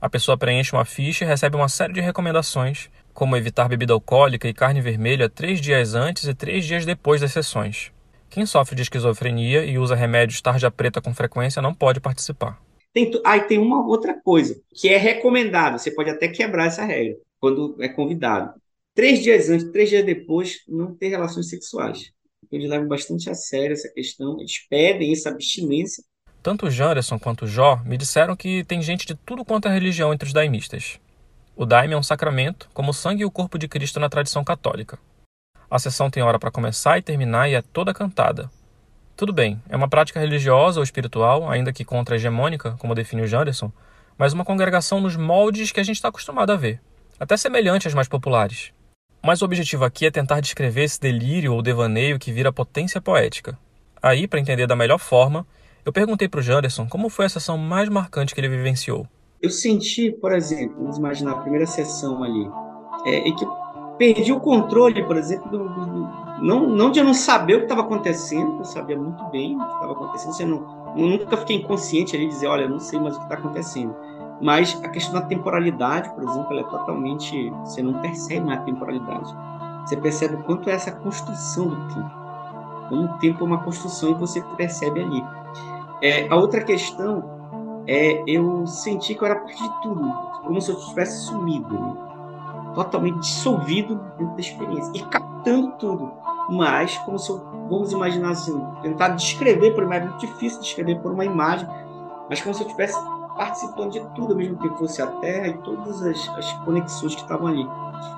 A 0.00 0.10
pessoa 0.10 0.36
preenche 0.36 0.74
uma 0.74 0.84
ficha 0.84 1.24
e 1.24 1.28
recebe 1.28 1.54
uma 1.54 1.68
série 1.68 1.92
de 1.92 2.00
recomendações, 2.00 2.90
como 3.14 3.36
evitar 3.36 3.68
bebida 3.68 3.92
alcoólica 3.92 4.48
e 4.48 4.52
carne 4.52 4.80
vermelha 4.80 5.28
três 5.30 5.60
dias 5.60 5.94
antes 5.94 6.24
e 6.24 6.34
três 6.34 6.66
dias 6.66 6.84
depois 6.84 7.20
das 7.20 7.32
sessões. 7.32 7.92
Quem 8.28 8.44
sofre 8.44 8.74
de 8.74 8.82
esquizofrenia 8.82 9.64
e 9.64 9.78
usa 9.78 9.94
remédios 9.94 10.40
tarja 10.40 10.68
preta 10.68 11.00
com 11.00 11.14
frequência 11.14 11.62
não 11.62 11.72
pode 11.72 12.00
participar. 12.00 12.60
Tem, 12.92 13.08
aí 13.24 13.42
tem 13.42 13.58
uma 13.58 13.86
outra 13.86 14.20
coisa 14.20 14.60
que 14.74 14.88
é 14.88 14.96
recomendado, 14.96 15.78
você 15.78 15.92
pode 15.92 16.10
até 16.10 16.26
quebrar 16.26 16.66
essa 16.66 16.84
regra 16.84 17.16
quando 17.38 17.76
é 17.80 17.88
convidado. 17.88 18.60
Três 18.96 19.22
dias 19.22 19.48
antes, 19.48 19.70
três 19.70 19.90
dias 19.90 20.04
depois, 20.04 20.56
não 20.66 20.92
ter 20.92 21.06
relações 21.06 21.48
sexuais. 21.48 22.10
Eles 22.50 22.68
levam 22.68 22.88
bastante 22.88 23.30
a 23.30 23.34
sério 23.34 23.74
essa 23.74 23.88
questão, 23.90 24.40
eles 24.40 24.66
pedem 24.68 25.12
essa 25.12 25.28
abstinência 25.28 26.02
tanto 26.48 26.64
o 26.64 26.70
Janderson 26.70 27.18
quanto 27.18 27.44
o 27.44 27.46
Jó 27.46 27.78
me 27.84 27.98
disseram 27.98 28.34
que 28.34 28.64
tem 28.64 28.80
gente 28.80 29.06
de 29.06 29.14
tudo 29.14 29.44
quanto 29.44 29.68
é 29.68 29.70
religião 29.70 30.14
entre 30.14 30.26
os 30.26 30.32
daimistas. 30.32 30.98
O 31.54 31.66
daime 31.66 31.92
é 31.92 31.96
um 31.98 32.02
sacramento, 32.02 32.70
como 32.72 32.88
o 32.88 32.94
sangue 32.94 33.20
e 33.20 33.26
o 33.26 33.30
corpo 33.30 33.58
de 33.58 33.68
Cristo 33.68 34.00
na 34.00 34.08
tradição 34.08 34.42
católica. 34.42 34.98
A 35.70 35.78
sessão 35.78 36.08
tem 36.08 36.22
hora 36.22 36.38
para 36.38 36.50
começar 36.50 36.96
e 36.96 37.02
terminar 37.02 37.50
e 37.50 37.54
é 37.54 37.60
toda 37.60 37.92
cantada. 37.92 38.50
Tudo 39.14 39.30
bem, 39.30 39.62
é 39.68 39.76
uma 39.76 39.90
prática 39.90 40.18
religiosa 40.18 40.80
ou 40.80 40.84
espiritual, 40.84 41.50
ainda 41.50 41.70
que 41.70 41.84
contra-hegemônica, 41.84 42.76
como 42.78 42.94
define 42.94 43.20
o 43.20 43.26
Janderson, 43.26 43.70
mas 44.16 44.32
uma 44.32 44.42
congregação 44.42 45.02
nos 45.02 45.16
moldes 45.16 45.70
que 45.70 45.80
a 45.80 45.84
gente 45.84 45.96
está 45.96 46.08
acostumado 46.08 46.50
a 46.50 46.56
ver, 46.56 46.80
até 47.20 47.36
semelhante 47.36 47.86
às 47.86 47.92
mais 47.92 48.08
populares. 48.08 48.72
Mas 49.22 49.42
o 49.42 49.44
objetivo 49.44 49.84
aqui 49.84 50.06
é 50.06 50.10
tentar 50.10 50.40
descrever 50.40 50.84
esse 50.84 50.98
delírio 50.98 51.52
ou 51.52 51.60
devaneio 51.60 52.18
que 52.18 52.32
vira 52.32 52.50
potência 52.50 53.02
poética. 53.02 53.58
Aí, 54.02 54.26
para 54.26 54.40
entender 54.40 54.66
da 54.66 54.74
melhor 54.74 54.98
forma, 54.98 55.46
eu 55.88 55.92
perguntei 55.92 56.28
para 56.28 56.40
o 56.40 56.42
Janderson 56.42 56.86
como 56.86 57.08
foi 57.08 57.24
a 57.24 57.28
sessão 57.28 57.56
mais 57.56 57.88
marcante 57.88 58.34
que 58.34 58.40
ele 58.40 58.48
vivenciou. 58.48 59.06
Eu 59.40 59.50
senti, 59.50 60.10
por 60.10 60.32
exemplo, 60.32 60.76
vamos 60.78 60.98
imaginar 60.98 61.32
a 61.32 61.36
primeira 61.36 61.66
sessão 61.66 62.22
ali, 62.22 62.50
é, 63.06 63.30
que 63.30 63.46
perdi 63.96 64.32
o 64.32 64.38
controle, 64.38 65.02
por 65.04 65.16
exemplo, 65.16 65.48
do, 65.50 65.58
do, 65.58 66.42
não, 66.42 66.68
não 66.68 66.90
de 66.90 67.00
eu 67.00 67.04
não 67.04 67.14
saber 67.14 67.54
o 67.54 67.58
que 67.58 67.64
estava 67.64 67.80
acontecendo, 67.80 68.58
eu 68.58 68.64
sabia 68.64 68.98
muito 68.98 69.24
bem 69.30 69.56
o 69.56 69.58
que 69.58 69.74
estava 69.74 69.92
acontecendo, 69.92 70.40
eu, 70.40 70.46
não, 70.46 70.94
eu 70.96 71.06
nunca 71.08 71.36
fiquei 71.38 71.56
inconsciente 71.56 72.14
ali 72.14 72.28
dizer, 72.28 72.48
olha, 72.48 72.62
eu 72.62 72.68
não 72.68 72.80
sei 72.80 73.00
mais 73.00 73.14
o 73.14 73.18
que 73.18 73.24
está 73.24 73.36
acontecendo. 73.36 73.94
Mas 74.40 74.78
a 74.84 74.88
questão 74.88 75.14
da 75.14 75.22
temporalidade, 75.22 76.10
por 76.10 76.22
exemplo, 76.22 76.52
ela 76.52 76.60
é 76.60 76.70
totalmente. 76.70 77.50
Você 77.64 77.82
não 77.82 77.94
percebe 78.00 78.46
mais 78.46 78.60
a 78.60 78.62
temporalidade. 78.62 79.34
Você 79.84 79.96
percebe 79.96 80.36
o 80.36 80.44
quanto 80.44 80.70
é 80.70 80.74
essa 80.74 80.92
construção 80.92 81.68
do 81.68 81.94
tempo. 81.94 82.10
Como 82.88 83.04
o 83.04 83.18
tempo 83.18 83.42
é 83.42 83.46
uma 83.46 83.64
construção 83.64 84.12
e 84.12 84.14
você 84.14 84.40
percebe 84.56 85.00
ali. 85.00 85.24
É, 86.00 86.28
a 86.28 86.36
outra 86.36 86.62
questão 86.62 87.38
é 87.86 88.22
eu 88.26 88.66
senti 88.66 89.14
que 89.14 89.22
eu 89.22 89.26
era 89.26 89.40
parte 89.40 89.60
de 89.60 89.82
tudo, 89.82 90.12
como 90.44 90.60
se 90.60 90.70
eu 90.70 90.76
tivesse 90.76 91.26
sumido, 91.26 91.72
né? 91.72 92.08
totalmente 92.74 93.18
dissolvido 93.20 93.96
dentro 94.16 94.34
da 94.34 94.40
experiência 94.40 94.92
e 94.94 95.02
captando 95.02 95.72
tudo, 95.72 96.12
mas 96.50 96.96
como 96.98 97.18
se 97.18 97.30
eu, 97.30 97.38
vamos 97.68 97.92
imaginar 97.92 98.30
assim, 98.30 98.62
tentar 98.82 99.08
descrever 99.08 99.72
por 99.72 99.92
é 99.92 100.00
muito 100.00 100.18
difícil 100.18 100.60
descrever 100.60 101.00
por 101.00 101.12
uma 101.12 101.24
imagem, 101.24 101.66
mas 102.28 102.40
como 102.40 102.54
se 102.54 102.62
eu 102.62 102.66
estivesse 102.66 102.96
participando 103.36 103.92
de 103.92 104.00
tudo 104.14 104.32
ao 104.32 104.36
mesmo 104.36 104.56
tempo 104.56 104.74
que 104.74 104.78
fosse 104.80 105.00
a 105.00 105.06
Terra 105.06 105.48
e 105.48 105.58
todas 105.58 106.02
as, 106.02 106.28
as 106.30 106.52
conexões 106.64 107.14
que 107.14 107.22
estavam 107.22 107.46
ali. 107.46 107.66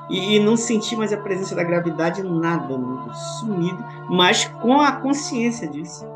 E, 0.09 0.37
e, 0.37 0.41
não 0.41 0.57
senti 0.57 0.97
mais 0.97 1.13
a 1.13 1.17
presença 1.17 1.55
da 1.55 1.63
gravidade 1.63 2.23
nada, 2.23 2.77
né? 2.77 3.15
sumido, 3.39 3.83
mas 4.09 4.47
com 4.61 4.81
a 4.81 4.93
consciência 4.93 5.69
disso 5.69 6.07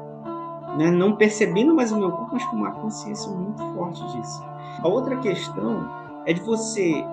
né? 0.76 0.90
não 0.90 1.16
percebendo 1.16 1.74
mais 1.74 1.92
o 1.92 1.96
meu 1.96 2.10
corpo, 2.10 2.30
mas 2.32 2.44
com 2.46 2.56
uma 2.56 2.72
consciência 2.72 3.30
muito 3.30 3.62
forte 3.74 4.04
disso. 4.12 4.44
A 4.82 4.88
outra 4.88 5.16
questão 5.16 5.88
é 6.26 6.32
de 6.32 6.40
você 6.40 7.04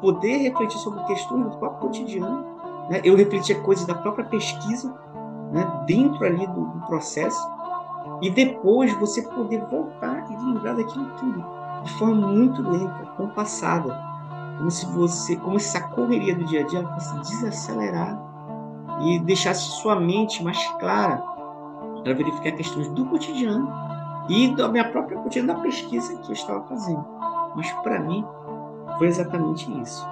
poder 0.00 0.38
refletir 0.38 0.78
sobre 0.78 1.02
questões 1.04 1.44
do 1.44 1.58
próprio 1.58 1.88
cotidiano. 1.88 2.44
Né? 2.88 3.00
Eu 3.04 3.16
refletia 3.16 3.60
coisas 3.60 3.86
da 3.86 3.94
própria 3.94 4.24
pesquisa, 4.24 4.94
né? 5.52 5.84
dentro 5.86 6.24
ali 6.24 6.46
do, 6.46 6.64
do 6.66 6.86
processo, 6.86 7.50
e 8.22 8.30
depois 8.30 8.92
você 8.94 9.22
poder 9.22 9.64
voltar 9.66 10.26
e 10.30 10.36
lembrar 10.36 10.74
daquilo 10.74 11.10
tudo 11.18 11.60
de 11.82 11.92
forma 11.94 12.26
muito 12.26 12.62
lenta, 12.62 13.06
compassada, 13.16 13.98
como 14.58 14.70
se 14.70 14.86
você, 14.86 15.36
como 15.36 15.58
se 15.58 15.76
a 15.76 15.82
correria 15.88 16.34
do 16.34 16.44
dia 16.44 16.60
a 16.60 16.66
dia 16.66 16.86
fosse 16.86 17.18
desacelerar 17.20 18.20
e 19.00 19.18
deixasse 19.20 19.62
sua 19.80 19.98
mente 19.98 20.42
mais 20.44 20.62
clara 20.78 21.22
para 22.02 22.14
verificar 22.14 22.52
questões 22.52 22.88
do 22.88 23.04
cotidiano 23.06 23.70
e 24.28 24.54
da 24.54 24.68
minha 24.68 24.84
própria 24.84 25.18
cotidiano 25.18 25.54
da 25.54 25.60
pesquisa 25.60 26.16
que 26.18 26.28
eu 26.28 26.34
estava 26.34 26.62
fazendo. 26.68 27.04
Mas 27.54 27.70
para 27.82 28.00
mim 28.00 28.24
foi 28.98 29.08
exatamente 29.08 29.70
isso, 29.80 30.06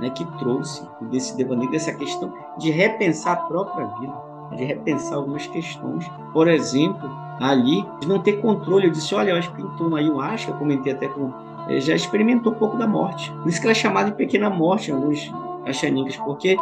né, 0.00 0.10
que 0.10 0.24
trouxe 0.38 0.86
desse 1.10 1.36
devaneio 1.36 1.70
dessa 1.70 1.92
questão 1.92 2.32
de 2.58 2.70
repensar 2.70 3.32
a 3.32 3.36
própria 3.36 3.86
vida, 3.98 4.14
de 4.56 4.64
repensar 4.64 5.16
algumas 5.16 5.46
questões. 5.46 6.08
Por 6.32 6.48
exemplo, 6.48 7.10
ali 7.40 7.86
de 8.00 8.08
não 8.08 8.20
ter 8.20 8.40
controle. 8.40 8.86
Eu 8.86 8.92
disse, 8.92 9.14
olha, 9.14 9.30
eu 9.30 9.36
acho 9.36 9.50
que 9.50 9.62
pintou 9.62 9.88
uma 9.88 9.98
ayahuasca, 9.98 10.50
eu 10.50 10.56
comentei 10.56 10.92
até 10.92 11.08
com 11.08 11.32
eh, 11.68 11.80
já 11.80 11.94
experimentou 11.94 12.52
um 12.52 12.56
pouco 12.56 12.76
da 12.76 12.86
morte. 12.86 13.32
Por 13.32 13.48
isso 13.48 13.60
que 13.60 13.66
ela 13.66 13.72
é 13.72 13.74
chamada 13.74 14.10
de 14.10 14.16
pequena 14.16 14.48
morte 14.48 14.90
em 14.90 14.94
alguns 14.94 15.32
achaningas, 15.66 16.16
porque 16.16 16.56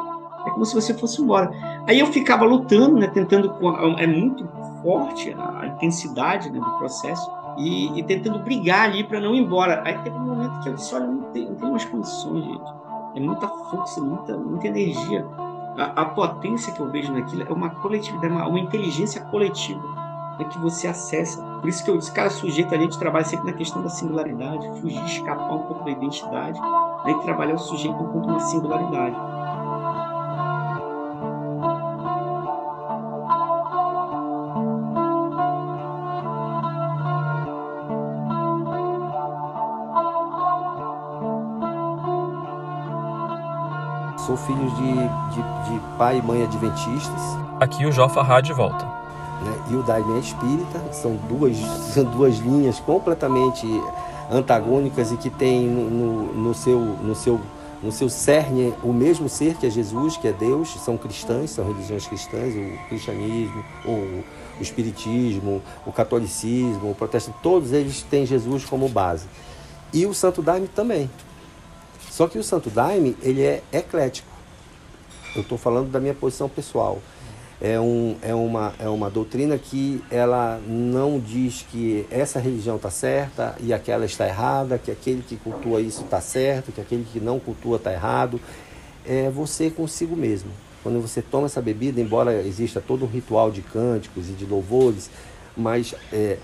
é 0.46 0.50
como 0.50 0.64
se 0.64 0.74
você 0.74 0.94
fosse 0.94 1.22
embora. 1.22 1.50
Aí 1.86 1.98
eu 1.98 2.06
ficava 2.06 2.44
lutando, 2.44 2.96
né, 2.96 3.06
tentando. 3.08 3.54
É 3.98 4.06
muito 4.06 4.48
forte 4.84 5.34
a, 5.36 5.66
intensidade 5.66 6.50
né, 6.50 6.60
do 6.60 6.78
processo 6.78 7.28
e, 7.56 7.98
e 7.98 8.02
tentando 8.04 8.38
brigar 8.40 8.82
ali 8.90 9.02
para 9.02 9.18
não 9.18 9.34
ir 9.34 9.40
embora. 9.40 9.82
Aí 9.84 9.96
teve 9.98 10.16
um 10.16 10.26
momento 10.26 10.60
que 10.60 10.68
eu 10.68 10.74
disse: 10.74 10.94
olha, 10.94 11.06
não 11.06 11.22
tem, 11.32 11.46
não 11.48 11.54
tem 11.56 11.70
mais 11.70 11.84
condições, 11.86 12.44
gente. 12.44 12.72
é 13.16 13.20
muita 13.20 13.48
força, 13.48 14.00
muita, 14.00 14.36
muita 14.36 14.68
energia. 14.68 15.26
A, 15.76 16.02
a 16.02 16.04
potência 16.04 16.72
que 16.72 16.80
eu 16.80 16.88
vejo 16.90 17.12
naquilo 17.12 17.42
é 17.42 17.52
uma 17.52 17.70
coletividade, 17.70 18.32
uma, 18.32 18.46
uma 18.46 18.60
inteligência 18.60 19.22
coletiva 19.22 19.82
né, 20.38 20.44
que 20.44 20.58
você 20.58 20.86
acessa. 20.86 21.42
Por 21.60 21.68
isso 21.68 21.82
que 21.82 21.90
eu 21.90 21.98
disse, 21.98 22.12
cara, 22.12 22.30
sujeito 22.30 22.74
a 22.74 22.78
gente 22.78 22.98
trabalha 22.98 23.24
sempre 23.24 23.46
na 23.50 23.56
questão 23.56 23.82
da 23.82 23.88
singularidade, 23.88 24.68
fugir, 24.80 25.02
escapar 25.04 25.52
um 25.52 25.62
pouco 25.62 25.84
da 25.84 25.90
identidade, 25.90 26.60
né, 26.60 27.10
e 27.10 27.14
trabalhar 27.22 27.54
o 27.54 27.58
sujeito 27.58 27.96
enquanto 28.02 28.26
uma 28.26 28.40
singularidade. 28.40 29.16
Sou 44.34 44.46
filho 44.48 44.68
de, 44.70 44.92
de, 45.32 45.70
de 45.70 45.96
pai 45.96 46.18
e 46.18 46.22
mãe 46.22 46.42
adventistas. 46.42 47.20
Aqui 47.60 47.86
o 47.86 47.92
Jofa 47.92 48.20
Rádio 48.20 48.56
volta. 48.56 48.84
Né? 48.84 49.64
E 49.70 49.76
o 49.76 49.82
Daime 49.84 50.16
é 50.16 50.18
espírita. 50.18 50.92
São 50.92 51.14
duas, 51.14 51.56
são 51.56 52.02
duas 52.02 52.38
linhas 52.38 52.80
completamente 52.80 53.64
antagônicas 54.28 55.12
e 55.12 55.16
que 55.16 55.30
têm 55.30 55.68
no, 55.68 55.88
no, 55.88 56.34
no, 56.34 56.54
seu, 56.54 56.80
no, 56.80 57.14
seu, 57.14 57.40
no 57.80 57.92
seu 57.92 58.08
cerne 58.08 58.74
o 58.82 58.92
mesmo 58.92 59.28
ser 59.28 59.54
que 59.54 59.68
é 59.68 59.70
Jesus, 59.70 60.16
que 60.16 60.26
é 60.26 60.32
Deus. 60.32 60.80
São 60.80 60.96
cristãs, 60.96 61.50
são 61.50 61.68
religiões 61.68 62.04
cristãs, 62.04 62.54
o 62.56 62.88
cristianismo, 62.88 63.64
o, 63.84 64.24
o 64.58 64.62
espiritismo, 64.62 65.62
o 65.86 65.92
catolicismo, 65.92 66.90
o 66.90 66.94
protestantismo, 66.96 67.40
todos 67.40 67.70
eles 67.70 68.02
têm 68.02 68.26
Jesus 68.26 68.64
como 68.64 68.88
base. 68.88 69.28
E 69.92 70.04
o 70.06 70.12
Santo 70.12 70.42
Daime 70.42 70.66
também. 70.66 71.08
Só 72.14 72.28
que 72.28 72.38
o 72.38 72.44
Santo 72.44 72.70
Daime, 72.70 73.16
ele 73.20 73.42
é 73.42 73.60
eclético. 73.72 74.28
Eu 75.34 75.42
estou 75.42 75.58
falando 75.58 75.90
da 75.90 75.98
minha 75.98 76.14
posição 76.14 76.48
pessoal. 76.48 77.00
É, 77.60 77.80
um, 77.80 78.14
é, 78.22 78.32
uma, 78.32 78.72
é 78.78 78.88
uma 78.88 79.10
doutrina 79.10 79.58
que 79.58 80.00
ela 80.12 80.60
não 80.64 81.18
diz 81.18 81.66
que 81.68 82.06
essa 82.12 82.38
religião 82.38 82.76
está 82.76 82.88
certa 82.88 83.56
e 83.58 83.72
aquela 83.74 84.04
está 84.04 84.28
errada, 84.28 84.78
que 84.78 84.92
aquele 84.92 85.22
que 85.22 85.34
cultua 85.34 85.80
isso 85.80 86.02
está 86.02 86.20
certo, 86.20 86.70
que 86.70 86.80
aquele 86.80 87.04
que 87.12 87.18
não 87.18 87.40
cultua 87.40 87.78
está 87.78 87.92
errado. 87.92 88.40
É 89.04 89.28
você 89.28 89.68
consigo 89.68 90.14
mesmo. 90.14 90.52
Quando 90.84 91.02
você 91.02 91.20
toma 91.20 91.46
essa 91.46 91.60
bebida, 91.60 92.00
embora 92.00 92.32
exista 92.42 92.80
todo 92.80 93.06
um 93.06 93.08
ritual 93.08 93.50
de 93.50 93.60
cânticos 93.60 94.28
e 94.28 94.34
de 94.34 94.46
louvores, 94.46 95.10
mas 95.56 95.96
é, 96.12 96.38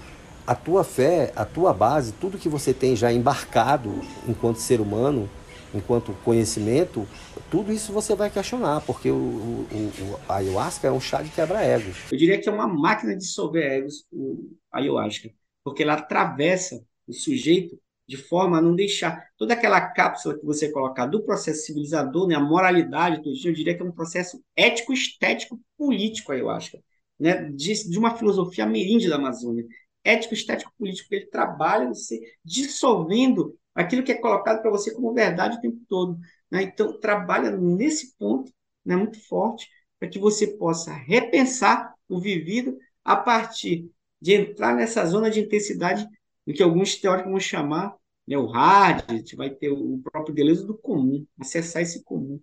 a 0.45 0.57
tua 0.57 0.83
fé, 0.83 1.33
a 1.37 1.45
tua 1.45 1.73
base, 1.73 2.11
tudo 2.11 2.39
que 2.39 2.49
você 2.49 2.75
tem 2.75 2.97
já 2.97 3.13
embarcado 3.13 4.01
enquanto 4.27 4.57
ser 4.57 4.81
humano, 4.81 5.31
enquanto 5.75 6.13
conhecimento, 6.25 7.07
tudo 7.51 7.73
isso 7.73 7.93
você 7.93 8.15
vai 8.15 8.31
questionar, 8.31 8.81
porque 8.83 9.11
o, 9.11 9.17
o, 9.17 9.67
o 9.71 10.21
a 10.29 10.37
ayahuasca 10.37 10.89
é 10.89 10.93
um 10.93 11.01
chá 11.01 11.23
de 11.23 11.31
quebra-egos. 11.31 11.97
Eu 12.11 12.19
diria 12.19 12.41
que 12.41 12.49
é 12.49 12.53
uma 12.53 12.67
máquina 12.67 13.13
de 13.13 13.19
dissolver 13.19 13.65
egos, 13.65 14.05
o 14.13 14.51
ayahuasca, 14.73 15.31
porque 15.65 15.83
ela 15.83 15.95
atravessa 15.95 16.83
o 17.07 17.13
sujeito 17.13 17.79
de 18.11 18.17
forma 18.17 18.59
a 18.59 18.61
não 18.61 18.75
deixar 18.75 19.25
toda 19.39 19.55
aquela 19.55 19.81
cápsula 19.81 20.37
que 20.37 20.45
você 20.45 20.69
colocar 20.73 21.07
do 21.07 21.23
processo 21.23 21.63
civilizador, 21.63 22.27
né, 22.27 22.35
a 22.35 22.41
moralidade, 22.41 23.23
eu 23.25 23.53
diria 23.53 23.77
que 23.77 23.83
é 23.83 23.85
um 23.85 23.93
processo 23.93 24.43
ético, 24.57 24.93
estético, 24.93 25.61
político, 25.79 26.33
ayahuasca, 26.33 26.81
né, 27.19 27.49
de, 27.53 27.89
de 27.89 27.97
uma 27.97 28.17
filosofia 28.17 28.65
ameríndia 28.65 29.09
da 29.09 29.15
Amazônia. 29.15 29.65
Ético, 30.03 30.35
estético, 30.35 30.73
político, 30.77 31.15
ele 31.15 31.27
trabalha 31.27 31.87
você 31.87 32.21
dissolvendo 32.45 33.57
aquilo 33.75 34.03
que 34.03 34.13
é 34.13 34.17
colocado 34.17 34.63
para 34.63 34.71
você 34.71 34.93
como 34.95 35.15
verdade 35.15 35.57
o 35.57 35.61
tempo 35.61 35.81
todo. 35.89 36.19
Né? 36.51 36.63
Então, 36.63 36.99
trabalha 36.99 37.51
nesse 37.51 38.17
ponto 38.17 38.53
né, 38.85 38.97
muito 38.97 39.21
forte 39.27 39.69
para 39.99 40.09
que 40.09 40.19
você 40.19 40.47
possa 40.47 40.93
repensar 40.93 41.95
o 42.09 42.21
vivido 42.21 42.77
a 43.05 43.17
partir 43.17 43.91
de 44.21 44.35
entrar 44.35 44.75
nessa 44.75 45.05
zona 45.07 45.31
de 45.31 45.41
intensidade 45.41 46.07
do 46.47 46.53
que 46.53 46.63
alguns 46.63 46.97
teóricos 46.97 47.31
vão 47.31 47.41
chamar 47.41 47.95
né, 48.27 48.37
o 48.37 48.47
hard, 48.47 49.05
a 49.09 49.15
gente 49.15 49.37
vai 49.37 49.51
ter 49.51 49.71
o 49.71 49.99
próprio 50.03 50.35
Deleuze 50.35 50.67
do 50.67 50.77
comum, 50.77 51.27
acessar 51.39 51.83
esse 51.83 52.03
comum, 52.05 52.41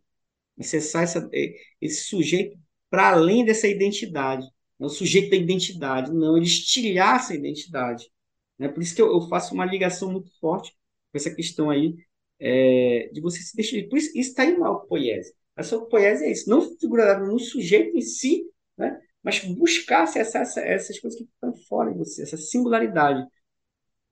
acessar 0.59 1.03
essa, 1.03 1.29
é, 1.33 1.53
esse 1.81 2.05
sujeito 2.05 2.57
para 2.89 3.09
além 3.11 3.43
dessa 3.43 3.67
identidade, 3.67 4.47
é 4.79 4.85
o 4.85 4.89
sujeito 4.89 5.31
da 5.31 5.35
identidade, 5.35 6.11
não, 6.13 6.37
ele 6.37 6.45
estilhar 6.45 7.17
essa 7.17 7.33
identidade. 7.33 8.09
Né? 8.57 8.67
Por 8.67 8.81
isso 8.81 8.95
que 8.95 9.01
eu, 9.01 9.11
eu 9.11 9.21
faço 9.27 9.53
uma 9.53 9.65
ligação 9.65 10.11
muito 10.11 10.31
forte 10.39 10.73
essa 11.17 11.33
questão 11.33 11.69
aí 11.69 11.95
é, 12.39 13.09
de 13.11 13.21
você 13.21 13.41
se 13.41 13.55
deixar. 13.55 13.87
Por 13.89 13.97
isso, 13.97 14.11
está 14.17 14.45
em 14.45 14.57
mal 14.57 14.85
poiese. 14.87 15.33
A 15.55 15.63
sua 15.63 15.85
poiese 15.87 16.23
é 16.23 16.31
isso, 16.31 16.49
não 16.49 16.61
figurar 16.77 17.19
no 17.25 17.39
sujeito 17.39 17.97
em 17.97 18.01
si, 18.01 18.43
né? 18.77 18.99
mas 19.23 19.43
buscar 19.43 20.03
acessar 20.03 20.43
essa, 20.43 20.61
essas 20.61 20.99
coisas 20.99 21.19
que 21.19 21.25
estão 21.25 21.53
fora 21.67 21.91
de 21.91 21.97
você, 21.97 22.21
essa 22.21 22.37
singularidade. 22.37 23.25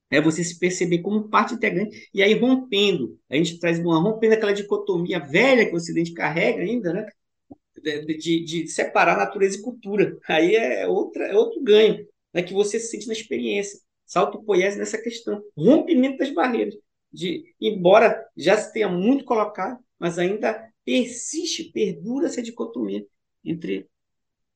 É 0.10 0.22
você 0.22 0.44
se 0.44 0.58
perceber 0.60 1.00
como 1.00 1.30
parte 1.30 1.54
integrante 1.56 2.10
e 2.14 2.22
aí 2.22 2.34
rompendo. 2.34 3.20
A 3.30 3.36
gente 3.36 3.60
traz 3.60 3.80
uma 3.80 4.00
rompendo 4.00 4.36
aquela 4.36 4.54
dicotomia 4.54 5.20
velha 5.20 5.66
que 5.66 5.74
o 5.74 5.76
Ocidente 5.76 6.14
carrega 6.14 6.62
ainda, 6.62 6.94
né? 6.94 7.08
De, 7.82 8.18
de, 8.18 8.44
de 8.44 8.68
separar 8.68 9.18
natureza 9.18 9.58
e 9.58 9.62
cultura. 9.62 10.18
Aí 10.28 10.56
é, 10.56 10.88
outra, 10.88 11.26
é 11.28 11.36
outro 11.36 11.62
ganho 11.62 12.08
né? 12.34 12.44
que 12.44 12.54
você 12.54 12.80
sente 12.80 13.08
na 13.08 13.14
experiência. 13.14 13.80
Salto 14.06 14.44
poiese 14.44 14.78
nessa 14.78 15.02
questão, 15.02 15.44
rompimento 15.58 16.18
das 16.18 16.32
barreiras 16.32 16.76
de, 17.16 17.56
embora 17.60 18.28
já 18.36 18.58
se 18.58 18.74
tenha 18.74 18.90
muito 18.90 19.24
colocado, 19.24 19.80
mas 19.98 20.20
ainda 20.20 20.70
persiste, 20.84 21.72
perdura 21.72 22.28
essa 22.28 22.42
dicotomia 22.42 23.06
entre 23.44 23.88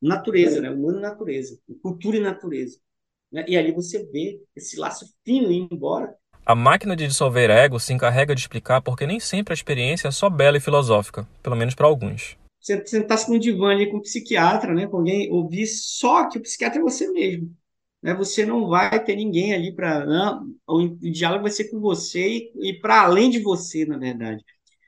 natureza, 0.02 0.62
né? 0.62 0.69
humano 0.69 1.00
e 1.00 1.02
natureza, 1.02 1.58
cultura 1.82 2.17
e 2.17 2.19
natureza. 2.19 2.78
Né? 3.32 3.45
E 3.48 3.58
ali 3.58 3.72
você 3.72 4.06
vê 4.06 4.41
esse 4.56 4.78
laço 4.78 5.06
fino 5.24 5.52
indo 5.52 5.74
embora. 5.74 6.15
A 6.45 6.56
máquina 6.56 6.95
de 6.95 7.08
dissolver 7.08 7.50
ego 7.50 7.80
se 7.80 7.93
encarrega 7.93 8.36
de 8.36 8.41
explicar 8.41 8.82
porque 8.82 9.08
nem 9.08 9.19
sempre 9.19 9.54
a 9.54 9.56
experiência 9.56 10.08
é 10.08 10.12
só 10.12 10.30
bela 10.30 10.58
e 10.58 10.62
filosófica, 10.62 11.28
pelo 11.41 11.56
menos 11.56 11.76
para 11.76 11.88
alguns. 11.88 12.38
Você 12.60 12.86
sentar-se 12.86 13.32
num 13.32 13.39
divã 13.39 13.72
ali 13.72 13.89
com 13.89 13.98
um 13.98 14.02
psiquiatra, 14.02 14.74
né, 14.74 14.86
com 14.88 14.98
alguém, 14.98 15.32
ouvir 15.32 15.65
só 15.67 16.28
que 16.28 16.38
o 16.38 16.41
psiquiatra 16.41 16.80
é 16.80 16.84
você 16.84 17.10
mesmo 17.10 17.56
né, 18.02 18.14
você 18.14 18.46
não 18.46 18.68
vai 18.68 19.04
ter 19.04 19.16
ninguém 19.16 19.54
ali 19.54 19.74
para. 19.76 20.06
O 20.68 20.88
diálogo 21.12 21.44
vai 21.44 21.52
ser 21.52 21.70
com 21.70 21.80
você 21.80 22.28
e, 22.28 22.70
e 22.70 22.80
para 22.80 23.02
além 23.04 23.30
de 23.30 23.40
você, 23.40 23.86
na 23.86 23.98
verdade. 23.98 24.44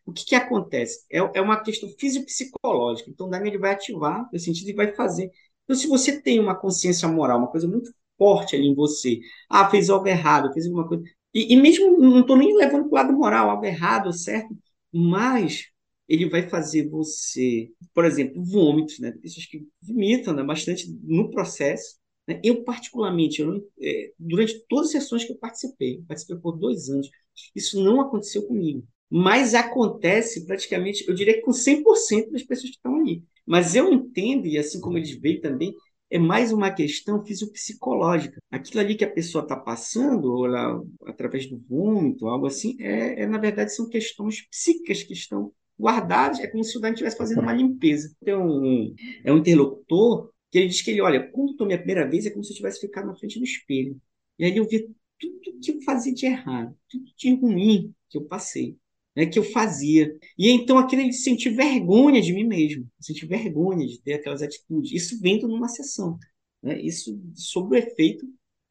O 0.05 0.13
que, 0.13 0.25
que 0.25 0.35
acontece? 0.35 1.05
É, 1.11 1.19
é 1.19 1.41
uma 1.41 1.61
questão 1.61 1.89
fisiopsicológica. 1.97 3.09
Então, 3.09 3.29
Daime 3.29 3.49
ele 3.49 3.57
vai 3.57 3.71
ativar 3.71 4.27
no 4.31 4.39
sentido 4.39 4.69
e 4.69 4.73
vai 4.73 4.93
fazer. 4.93 5.31
Então, 5.63 5.75
se 5.75 5.87
você 5.87 6.21
tem 6.21 6.39
uma 6.39 6.55
consciência 6.55 7.07
moral, 7.07 7.39
uma 7.39 7.47
coisa 7.51 7.67
muito 7.67 7.93
forte 8.17 8.55
ali 8.55 8.67
em 8.67 8.75
você, 8.75 9.19
ah, 9.49 9.69
fez 9.69 9.89
algo 9.89 10.07
errado, 10.07 10.51
fez 10.53 10.65
alguma 10.65 10.87
coisa. 10.87 11.03
E, 11.33 11.53
e 11.53 11.55
mesmo 11.55 11.97
não 11.97 12.21
estou 12.21 12.35
nem 12.37 12.55
levando 12.55 12.89
para 12.89 12.91
o 12.91 12.95
lado 12.95 13.13
moral, 13.17 13.49
algo 13.49 13.65
errado, 13.65 14.11
certo? 14.13 14.55
Mas 14.91 15.67
ele 16.07 16.29
vai 16.29 16.47
fazer 16.49 16.89
você, 16.89 17.69
por 17.93 18.03
exemplo, 18.05 18.43
vômitos, 18.43 18.99
né? 18.99 19.11
Pessoas 19.21 19.45
que 19.45 19.65
vomitam 19.81 20.33
né? 20.33 20.43
bastante 20.43 20.85
no 21.03 21.31
processo, 21.31 21.95
né? 21.95 22.00
Eu, 22.43 22.63
particularmente, 22.63 23.41
eu 23.41 23.67
é, 23.81 24.11
durante 24.17 24.63
todas 24.67 24.87
as 24.87 24.91
sessões 25.03 25.23
que 25.23 25.31
eu 25.33 25.37
participei, 25.37 26.03
participei 26.07 26.37
por 26.37 26.57
dois 26.57 26.89
anos, 26.89 27.09
isso 27.55 27.83
não 27.83 28.01
aconteceu 28.01 28.47
comigo. 28.47 28.83
Mas 29.09 29.53
acontece 29.53 30.45
praticamente, 30.45 31.05
eu 31.07 31.13
diria 31.13 31.33
que 31.33 31.41
com 31.41 31.51
100% 31.51 32.31
das 32.31 32.43
pessoas 32.43 32.69
que 32.69 32.77
estão 32.77 32.95
ali. 32.95 33.23
Mas 33.45 33.75
eu 33.75 33.91
entendo, 33.91 34.47
e 34.47 34.57
assim 34.57 34.79
como 34.79 34.97
eles 34.97 35.11
veem 35.19 35.41
também, 35.41 35.75
é 36.09 36.19
mais 36.19 36.51
uma 36.51 36.69
questão 36.71 37.23
fisiopsicológica. 37.25 38.37
Aquilo 38.51 38.81
ali 38.81 38.95
que 38.95 39.05
a 39.05 39.09
pessoa 39.09 39.43
está 39.43 39.55
passando, 39.55 40.25
ou 40.25 40.45
lá, 40.45 40.79
através 41.05 41.49
do 41.49 41.57
vômito, 41.69 42.27
algo 42.27 42.47
assim, 42.47 42.75
é, 42.79 43.23
é, 43.23 43.25
na 43.25 43.37
verdade 43.37 43.73
são 43.73 43.87
questões 43.87 44.47
psíquicas 44.49 45.03
que 45.03 45.13
estão 45.13 45.53
guardadas. 45.79 46.39
É 46.39 46.47
como 46.47 46.63
se 46.63 46.77
o 46.77 46.81
Dani 46.81 46.93
estivesse 46.93 47.17
fazendo 47.17 47.41
uma 47.41 47.53
limpeza. 47.53 48.13
Então, 48.21 48.45
um, 48.45 48.93
é 49.23 49.31
um 49.31 49.37
interlocutor 49.37 50.29
que 50.51 50.59
ele 50.59 50.67
diz 50.67 50.81
que 50.81 50.91
ele, 50.91 51.01
olha, 51.01 51.31
quando 51.31 51.55
tomei 51.55 51.75
a 51.75 51.79
primeira 51.79 52.09
vez 52.09 52.25
é 52.25 52.29
como 52.29 52.43
se 52.43 52.51
eu 52.51 52.57
tivesse 52.57 52.81
ficado 52.81 53.07
na 53.07 53.15
frente 53.15 53.39
do 53.39 53.45
espelho. 53.45 53.99
E 54.37 54.45
aí 54.45 54.55
eu 54.57 54.67
vi 54.67 54.89
tudo 55.19 55.39
que 55.61 55.71
eu 55.71 55.81
fazia 55.83 56.13
de 56.13 56.25
errado, 56.25 56.75
tudo 56.89 57.05
de 57.15 57.33
ruim 57.35 57.93
que 58.09 58.17
eu 58.17 58.25
passei, 58.25 58.77
né, 59.15 59.25
que 59.25 59.39
eu 59.39 59.43
fazia. 59.43 60.13
E 60.37 60.49
então 60.49 60.77
aquele 60.77 61.03
ele 61.03 61.13
sentir 61.13 61.51
vergonha 61.51 62.21
de 62.21 62.33
mim 62.33 62.43
mesmo, 62.43 62.87
sentir 62.99 63.27
vergonha 63.27 63.87
de 63.87 64.01
ter 64.01 64.13
aquelas 64.15 64.41
atitudes. 64.41 64.91
Isso 64.91 65.19
vendo 65.21 65.47
numa 65.47 65.67
sessão, 65.67 66.17
né, 66.61 66.79
isso 66.81 67.19
sob 67.35 67.75
o 67.75 67.77
efeito 67.77 68.25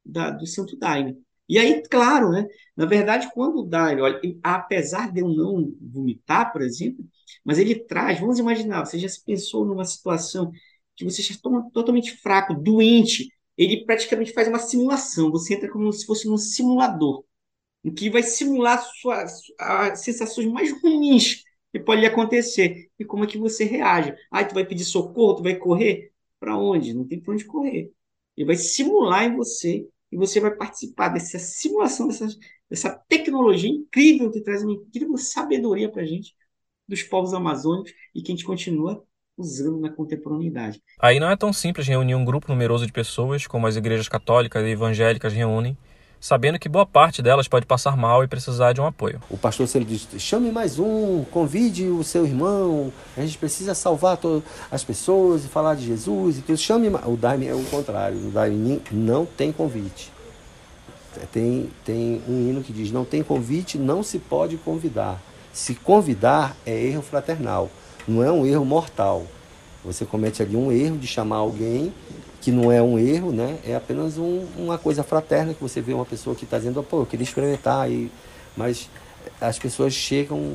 da, 0.04 0.30
do 0.30 0.46
Santo 0.46 0.76
Daime. 0.76 1.16
E 1.48 1.58
aí, 1.58 1.82
claro, 1.90 2.30
né, 2.30 2.46
na 2.76 2.86
verdade, 2.86 3.28
quando 3.34 3.58
o 3.58 3.66
Daime, 3.66 4.02
olha, 4.02 4.20
apesar 4.42 5.12
de 5.12 5.20
eu 5.20 5.28
não 5.28 5.74
vomitar, 5.80 6.52
por 6.52 6.62
exemplo, 6.62 7.04
mas 7.44 7.58
ele 7.58 7.74
traz, 7.74 8.20
vamos 8.20 8.38
imaginar, 8.38 8.84
você 8.84 8.98
já 8.98 9.08
se 9.08 9.24
pensou 9.24 9.64
numa 9.64 9.84
situação 9.84 10.52
que 11.00 11.10
você 11.10 11.22
está 11.22 11.50
totalmente 11.72 12.16
fraco, 12.16 12.54
doente, 12.54 13.28
ele 13.56 13.84
praticamente 13.84 14.32
faz 14.32 14.48
uma 14.48 14.58
simulação. 14.58 15.30
Você 15.30 15.54
entra 15.54 15.70
como 15.70 15.92
se 15.92 16.06
fosse 16.06 16.28
num 16.28 16.36
simulador, 16.38 17.24
em 17.84 17.92
que 17.92 18.10
vai 18.10 18.22
simular 18.22 18.82
suas 19.00 19.42
as 19.58 20.00
sensações 20.04 20.46
mais 20.46 20.70
ruins 20.82 21.42
que 21.72 21.80
pode 21.80 22.00
lhe 22.02 22.06
acontecer. 22.06 22.90
E 22.98 23.04
como 23.04 23.24
é 23.24 23.26
que 23.26 23.38
você 23.38 23.64
reage? 23.64 24.14
Ah, 24.30 24.44
tu 24.44 24.54
vai 24.54 24.66
pedir 24.66 24.84
socorro, 24.84 25.36
tu 25.36 25.42
vai 25.42 25.56
correr? 25.56 26.12
Para 26.38 26.56
onde? 26.56 26.94
Não 26.94 27.06
tem 27.06 27.20
para 27.20 27.34
onde 27.34 27.44
correr. 27.44 27.92
Ele 28.36 28.46
vai 28.46 28.56
simular 28.56 29.24
em 29.24 29.36
você 29.36 29.86
e 30.12 30.16
você 30.16 30.40
vai 30.40 30.54
participar 30.54 31.08
dessa 31.08 31.38
simulação, 31.38 32.08
dessa, 32.08 32.28
dessa 32.68 32.90
tecnologia 33.08 33.70
incrível 33.70 34.30
que 34.30 34.40
traz 34.42 34.62
uma 34.62 34.72
incrível 34.72 35.16
sabedoria 35.16 35.90
para 35.90 36.02
a 36.02 36.06
gente 36.06 36.34
dos 36.88 37.02
povos 37.02 37.32
amazônicos 37.32 37.92
e 38.14 38.22
que 38.22 38.32
a 38.32 38.34
gente 38.34 38.44
continua 38.44 39.04
usando 39.40 39.80
na 39.80 39.90
contemporaneidade. 39.90 40.82
Aí 40.98 41.18
não 41.18 41.30
é 41.30 41.36
tão 41.36 41.52
simples 41.52 41.86
reunir 41.86 42.14
um 42.14 42.24
grupo 42.24 42.46
numeroso 42.48 42.86
de 42.86 42.92
pessoas, 42.92 43.46
como 43.46 43.66
as 43.66 43.76
igrejas 43.76 44.08
católicas 44.08 44.62
e 44.64 44.70
evangélicas 44.70 45.32
reúnem, 45.32 45.76
sabendo 46.20 46.58
que 46.58 46.68
boa 46.68 46.84
parte 46.84 47.22
delas 47.22 47.48
pode 47.48 47.64
passar 47.64 47.96
mal 47.96 48.22
e 48.22 48.28
precisar 48.28 48.72
de 48.72 48.80
um 48.80 48.86
apoio. 48.86 49.20
O 49.30 49.38
pastor 49.38 49.66
sempre 49.66 49.88
diz: 49.88 50.06
chame 50.20 50.52
mais 50.52 50.78
um, 50.78 51.24
convide 51.30 51.86
o 51.86 52.04
seu 52.04 52.26
irmão, 52.26 52.92
a 53.16 53.22
gente 53.22 53.38
precisa 53.38 53.74
salvar 53.74 54.18
as 54.70 54.84
pessoas 54.84 55.44
e 55.44 55.48
falar 55.48 55.74
de 55.74 55.86
Jesus. 55.86 56.38
E 56.38 56.42
tudo. 56.42 56.58
Chame 56.58 56.88
O 56.88 57.16
Daime 57.16 57.46
é 57.46 57.54
o 57.54 57.64
contrário, 57.64 58.18
o 58.28 58.30
Daime 58.30 58.82
não 58.92 59.24
tem 59.24 59.50
convite. 59.50 60.12
Tem, 61.32 61.68
tem 61.84 62.22
um 62.28 62.48
hino 62.48 62.62
que 62.62 62.72
diz: 62.72 62.92
não 62.92 63.04
tem 63.04 63.22
convite, 63.22 63.78
não 63.78 64.02
se 64.02 64.18
pode 64.18 64.56
convidar. 64.58 65.20
Se 65.52 65.74
convidar 65.74 66.56
é 66.64 66.72
erro 66.72 67.02
fraternal, 67.02 67.68
não 68.10 68.22
é 68.22 68.30
um 68.30 68.44
erro 68.44 68.64
mortal. 68.64 69.24
Você 69.84 70.04
comete 70.04 70.42
ali 70.42 70.56
um 70.56 70.70
erro 70.70 70.98
de 70.98 71.06
chamar 71.06 71.36
alguém 71.36 71.92
que 72.40 72.50
não 72.50 72.72
é 72.72 72.82
um 72.82 72.98
erro, 72.98 73.32
né? 73.32 73.58
É 73.66 73.74
apenas 73.74 74.16
um, 74.18 74.46
uma 74.56 74.78
coisa 74.78 75.02
fraterna 75.02 75.52
que 75.54 75.60
você 75.60 75.80
vê 75.80 75.92
uma 75.92 76.06
pessoa 76.06 76.34
que 76.34 76.44
está 76.44 76.58
dizendo, 76.58 76.82
pô, 76.82 77.00
eu 77.00 77.06
queria 77.06 77.24
experimentar, 77.24 77.90
e... 77.90 78.10
mas 78.56 78.88
as 79.40 79.58
pessoas 79.58 79.92
chegam 79.92 80.54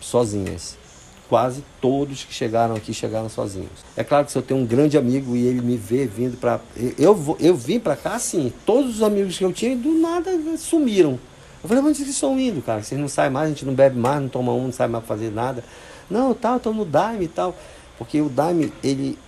sozinhas. 0.00 0.76
Quase 1.28 1.64
todos 1.80 2.22
que 2.22 2.34
chegaram 2.34 2.76
aqui 2.76 2.92
chegaram 2.92 3.28
sozinhos. 3.28 3.70
É 3.96 4.04
claro 4.04 4.26
que 4.26 4.32
se 4.32 4.38
eu 4.38 4.42
tenho 4.42 4.60
um 4.60 4.66
grande 4.66 4.96
amigo 4.98 5.34
e 5.34 5.46
ele 5.46 5.62
me 5.62 5.76
vê 5.76 6.06
vindo 6.06 6.36
para. 6.36 6.60
Eu, 6.98 7.36
eu, 7.40 7.56
vim 7.56 7.80
para 7.80 7.96
cá 7.96 8.14
assim, 8.14 8.52
todos 8.66 8.96
os 8.96 9.02
amigos 9.02 9.38
que 9.38 9.44
eu 9.44 9.52
tinha 9.52 9.74
do 9.74 9.94
nada 9.94 10.30
sumiram. 10.58 11.18
Eu 11.62 11.68
falei, 11.68 11.82
onde 11.82 11.96
vocês 11.96 12.10
estão 12.10 12.38
indo, 12.38 12.60
cara? 12.60 12.82
Vocês 12.82 13.00
não 13.00 13.08
saem 13.08 13.30
mais, 13.30 13.46
a 13.46 13.48
gente 13.48 13.64
não 13.64 13.72
bebe 13.72 13.98
mais, 13.98 14.20
não 14.20 14.28
toma 14.28 14.52
um, 14.52 14.64
não 14.64 14.72
sai 14.72 14.86
mais 14.86 15.04
fazer 15.06 15.32
nada. 15.32 15.64
Não, 16.10 16.34
tá, 16.34 16.58
tô 16.58 16.72
no 16.72 16.84
Daime 16.84 17.24
e 17.26 17.28
tal. 17.28 17.54
Porque 17.98 18.20
o 18.20 18.28
Daime, 18.28 18.72
ele, 18.82 19.18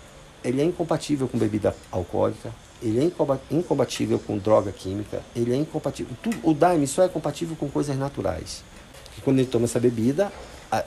ele 0.45 0.61
é 0.61 0.65
incompatível 0.65 1.29
com 1.29 1.39
bebida 1.39 1.75
alcoólica, 1.91 2.53
ele 2.83 3.01
é 3.01 3.11
incompatível 3.51 4.19
com 4.19 4.37
droga 4.39 4.71
química, 4.71 5.23
ele 5.35 5.53
é 5.53 5.57
incompatível. 5.57 6.15
O 6.43 6.53
Daime 6.53 6.87
só 6.87 7.03
é 7.03 7.09
compatível 7.09 7.57
com 7.57 7.69
coisas 7.69 7.97
naturais. 7.97 8.63
Porque 9.05 9.23
quando 9.23 9.39
ele 9.39 9.49
toma 9.49 9.65
essa 9.65 9.81
bebida, 9.81 10.31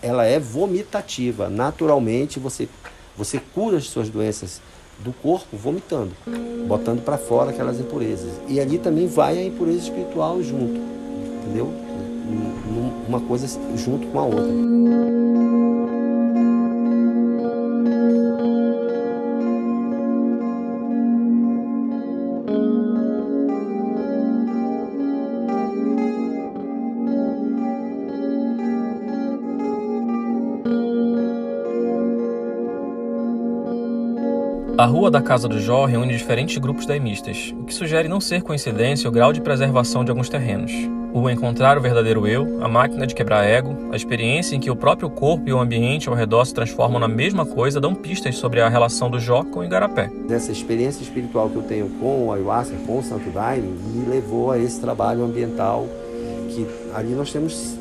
ela 0.01 0.25
é 0.25 0.39
vomitativa. 0.39 1.49
Naturalmente, 1.49 2.39
você, 2.39 2.67
você 3.17 3.39
cura 3.39 3.77
as 3.77 3.85
suas 3.85 4.09
doenças 4.09 4.61
do 4.99 5.13
corpo 5.13 5.55
vomitando, 5.55 6.11
botando 6.67 7.03
para 7.03 7.17
fora 7.17 7.51
aquelas 7.51 7.79
impurezas. 7.79 8.31
E 8.47 8.59
ali 8.59 8.77
também 8.77 9.07
vai 9.07 9.37
a 9.37 9.43
impureza 9.43 9.79
espiritual 9.79 10.41
junto, 10.43 10.79
entendeu? 11.43 11.73
Uma 13.07 13.21
coisa 13.21 13.47
junto 13.75 14.07
com 14.07 14.19
a 14.19 14.25
outra. 14.25 15.28
A 34.79 34.85
rua 34.85 35.11
da 35.11 35.21
casa 35.21 35.45
do 35.45 35.59
Jó 35.59 35.83
reúne 35.83 36.15
diferentes 36.15 36.57
grupos 36.57 36.85
daimistas, 36.85 37.53
o 37.59 37.65
que 37.65 37.73
sugere 37.73 38.07
não 38.07 38.21
ser 38.21 38.41
coincidência 38.41 39.09
o 39.09 39.11
grau 39.11 39.33
de 39.33 39.41
preservação 39.41 40.05
de 40.05 40.09
alguns 40.09 40.29
terrenos. 40.29 40.71
O 41.13 41.29
encontrar 41.29 41.77
o 41.77 41.81
verdadeiro 41.81 42.25
eu, 42.25 42.63
a 42.63 42.67
máquina 42.69 43.05
de 43.05 43.13
quebrar 43.13 43.43
ego, 43.43 43.75
a 43.91 43.97
experiência 43.97 44.55
em 44.55 44.59
que 44.61 44.71
o 44.71 44.77
próprio 44.77 45.09
corpo 45.09 45.49
e 45.49 45.51
o 45.51 45.59
ambiente 45.59 46.07
ao 46.07 46.15
redor 46.15 46.45
se 46.45 46.53
transformam 46.53 46.97
na 46.97 47.09
mesma 47.09 47.45
coisa 47.45 47.81
dão 47.81 47.93
pistas 47.93 48.37
sobre 48.37 48.61
a 48.61 48.69
relação 48.69 49.09
do 49.09 49.19
Jó 49.19 49.43
com 49.43 49.59
o 49.59 49.63
Igarapé. 49.65 50.09
Essa 50.29 50.53
experiência 50.53 51.03
espiritual 51.03 51.49
que 51.49 51.57
eu 51.57 51.63
tenho 51.63 51.89
com 51.99 52.27
o 52.27 52.31
Ayahuasca, 52.31 52.77
com 52.87 52.99
o 52.99 53.03
Santo 53.03 53.29
Daime, 53.31 53.67
me 53.67 54.05
levou 54.05 54.49
a 54.49 54.57
esse 54.57 54.79
trabalho 54.79 55.25
ambiental 55.25 55.89
que 56.51 56.65
ali 56.95 57.09
nós 57.09 57.33
temos 57.33 57.77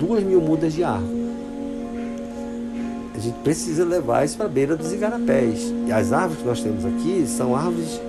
duas 0.00 0.24
mil 0.24 0.40
mudas 0.40 0.74
de 0.74 0.82
árvore 0.82 1.19
a 3.20 3.22
gente 3.22 3.38
precisa 3.40 3.84
levar 3.84 4.24
isso 4.24 4.38
para 4.38 4.46
a 4.46 4.48
beira 4.48 4.74
dos 4.74 4.94
igarapés. 4.94 5.70
E 5.86 5.92
as 5.92 6.10
árvores 6.10 6.38
que 6.40 6.48
nós 6.48 6.62
temos 6.62 6.86
aqui 6.86 7.26
são 7.26 7.54
árvores 7.54 8.00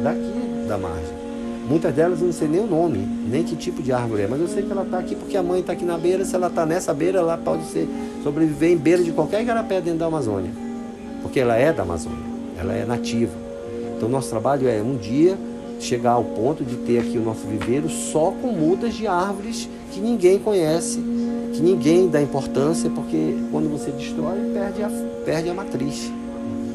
daqui 0.00 0.68
da 0.68 0.78
margem. 0.78 1.20
Muitas 1.68 1.92
delas 1.92 2.20
eu 2.20 2.26
não 2.26 2.32
sei 2.32 2.46
nem 2.46 2.60
o 2.60 2.68
nome, 2.68 2.98
nem 2.98 3.42
que 3.42 3.56
tipo 3.56 3.82
de 3.82 3.92
árvore 3.92 4.22
é, 4.22 4.28
mas 4.28 4.40
eu 4.40 4.46
sei 4.46 4.62
que 4.62 4.70
ela 4.70 4.84
está 4.84 5.00
aqui 5.00 5.16
porque 5.16 5.36
a 5.36 5.42
mãe 5.42 5.58
está 5.58 5.72
aqui 5.72 5.84
na 5.84 5.98
beira. 5.98 6.24
Se 6.24 6.36
ela 6.36 6.46
está 6.46 6.64
nessa 6.64 6.94
beira, 6.94 7.18
ela 7.18 7.36
pode 7.36 7.64
ser, 7.64 7.88
sobreviver 8.22 8.70
em 8.70 8.76
beira 8.76 9.02
de 9.02 9.10
qualquer 9.10 9.42
igarapé 9.42 9.80
dentro 9.80 9.98
da 9.98 10.06
Amazônia, 10.06 10.52
porque 11.20 11.40
ela 11.40 11.56
é 11.56 11.72
da 11.72 11.82
Amazônia, 11.82 12.24
ela 12.56 12.72
é 12.72 12.84
nativa. 12.84 13.32
Então, 13.96 14.08
nosso 14.08 14.30
trabalho 14.30 14.68
é 14.68 14.80
um 14.80 14.96
dia 14.96 15.36
chegar 15.80 16.12
ao 16.12 16.24
ponto 16.24 16.64
de 16.64 16.76
ter 16.76 16.98
aqui 16.98 17.18
o 17.18 17.22
nosso 17.22 17.46
viveiro 17.46 17.88
só 17.88 18.30
com 18.30 18.48
mudas 18.48 18.94
de 18.94 19.06
árvores 19.06 19.68
que 19.92 20.00
ninguém 20.00 20.38
conhece 20.38 21.02
que 21.52 21.60
ninguém 21.60 22.08
dá 22.08 22.22
importância, 22.22 22.88
porque 22.90 23.36
quando 23.50 23.68
você 23.68 23.90
destrói, 23.90 24.38
perde 24.52 24.82
a, 24.82 24.90
perde 25.24 25.50
a 25.50 25.54
matriz. 25.54 26.10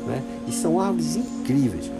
Né? 0.05 0.21
E 0.47 0.51
são 0.51 0.79
árvores 0.79 1.15
incríveis. 1.15 1.91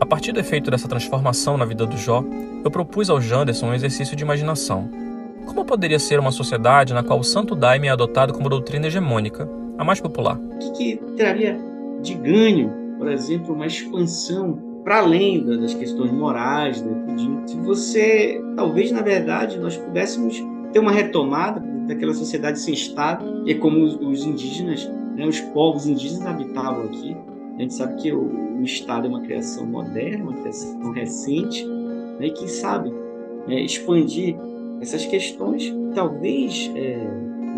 A 0.00 0.06
partir 0.06 0.32
do 0.32 0.40
efeito 0.40 0.70
dessa 0.70 0.86
transformação 0.86 1.56
na 1.56 1.64
vida 1.64 1.84
do 1.84 1.96
Jó, 1.96 2.22
eu 2.64 2.70
propus 2.70 3.10
ao 3.10 3.20
Janderson 3.20 3.66
um 3.66 3.74
exercício 3.74 4.16
de 4.16 4.22
imaginação. 4.22 4.88
Como 5.44 5.64
poderia 5.64 5.98
ser 5.98 6.20
uma 6.20 6.30
sociedade 6.30 6.94
na 6.94 7.02
qual 7.02 7.18
o 7.18 7.24
Santo 7.24 7.54
Daime 7.54 7.88
é 7.88 7.90
adotado 7.90 8.32
como 8.32 8.48
doutrina 8.48 8.86
hegemônica, 8.86 9.48
a 9.76 9.84
mais 9.84 10.00
popular? 10.00 10.38
O 10.38 10.58
que, 10.58 10.70
que 10.72 10.96
traria 11.16 11.58
de 12.02 12.14
ganho, 12.14 12.70
por 12.98 13.10
exemplo, 13.10 13.54
uma 13.54 13.66
expansão 13.66 14.67
para 14.88 15.00
além 15.00 15.44
das 15.44 15.74
questões 15.74 16.10
morais, 16.10 16.80
né? 16.80 17.44
se 17.46 17.56
você, 17.58 18.42
talvez, 18.56 18.90
na 18.90 19.02
verdade, 19.02 19.58
nós 19.58 19.76
pudéssemos 19.76 20.42
ter 20.72 20.78
uma 20.78 20.90
retomada 20.90 21.60
daquela 21.86 22.14
sociedade 22.14 22.58
sem 22.58 22.72
Estado, 22.72 23.42
e 23.46 23.54
como 23.54 23.84
os, 23.84 23.96
os 23.96 24.24
indígenas, 24.24 24.90
né, 25.14 25.26
os 25.26 25.40
povos 25.40 25.86
indígenas 25.86 26.26
habitavam 26.26 26.84
aqui. 26.84 27.14
A 27.58 27.60
gente 27.60 27.74
sabe 27.74 28.00
que 28.00 28.10
o, 28.14 28.60
o 28.60 28.62
Estado 28.62 29.08
é 29.08 29.10
uma 29.10 29.20
criação 29.20 29.66
moderna, 29.66 30.24
uma 30.24 30.40
criação 30.40 30.90
recente, 30.92 31.66
né, 31.66 32.28
e 32.28 32.30
quem 32.30 32.48
sabe 32.48 32.90
é, 33.46 33.60
expandir 33.60 34.36
essas 34.80 35.04
questões, 35.04 35.70
talvez 35.94 36.72
é, 36.74 37.06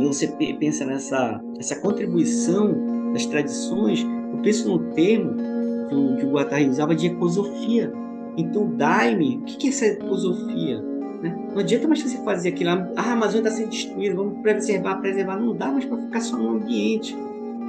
você 0.01 0.27
pensa 0.59 0.85
nessa 0.85 1.41
essa 1.61 1.77
contribuição 1.79 3.13
das 3.13 3.25
tradições, 3.27 4.05
eu 4.33 4.39
penso 4.43 4.69
no 4.69 4.93
termo 4.95 5.60
que 5.91 5.95
o, 5.95 6.17
que 6.17 6.25
o 6.25 6.31
Guattari 6.31 6.69
usava 6.69 6.95
de 6.95 7.09
ecosofia. 7.09 7.93
Então, 8.37 8.71
daime, 8.77 9.39
o 9.39 9.45
que 9.45 9.67
é 9.67 9.71
essa 9.71 9.87
ecosofia? 9.87 10.81
Né? 11.21 11.37
Não 11.51 11.59
adianta 11.59 11.87
mais 11.87 12.01
você 12.01 12.17
fazer 12.25 12.51
aquilo, 12.51 12.71
ah, 12.71 12.89
a 12.97 13.13
Amazônia 13.13 13.49
está 13.49 13.61
sendo 13.61 13.71
destruída, 13.71 14.15
vamos 14.15 14.41
preservar, 14.41 14.97
preservar. 14.97 15.37
Não 15.37 15.55
dá 15.55 15.71
mais 15.71 15.85
para 15.85 15.99
ficar 15.99 16.21
só 16.21 16.37
no 16.37 16.57
ambiente. 16.57 17.15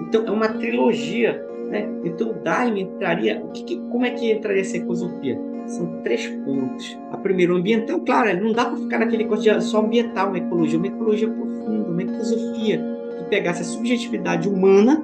Então 0.08 0.26
é 0.26 0.32
uma 0.32 0.48
trilogia. 0.48 1.46
Né? 1.68 1.90
Então 2.06 2.30
o 2.30 2.34
Daime 2.34 2.84
entraria. 2.84 3.44
Que, 3.54 3.64
que, 3.64 3.78
como 3.90 4.06
é 4.06 4.12
que 4.12 4.32
entraria 4.32 4.62
essa 4.62 4.78
ecosofia? 4.78 5.38
São 5.66 6.02
três 6.04 6.28
pontos. 6.28 6.98
A 7.12 7.18
primeira, 7.18 7.54
o 7.54 7.58
ambiental, 7.58 8.00
claro, 8.02 8.42
não 8.42 8.52
dá 8.52 8.66
para 8.66 8.78
ficar 8.78 9.00
naquele 9.00 9.26
coisa 9.26 9.60
só 9.62 9.80
ambiental, 9.80 10.30
uma 10.30 10.38
ecologia, 10.38 10.78
uma 10.78 10.88
ecologia 10.88 11.30
profunda, 11.30 11.90
uma 11.90 12.04
ecosofia 12.04 12.82
que 13.18 13.24
pegasse 13.26 13.62
a 13.62 13.66
subjetividade 13.66 14.48
humana 14.50 14.98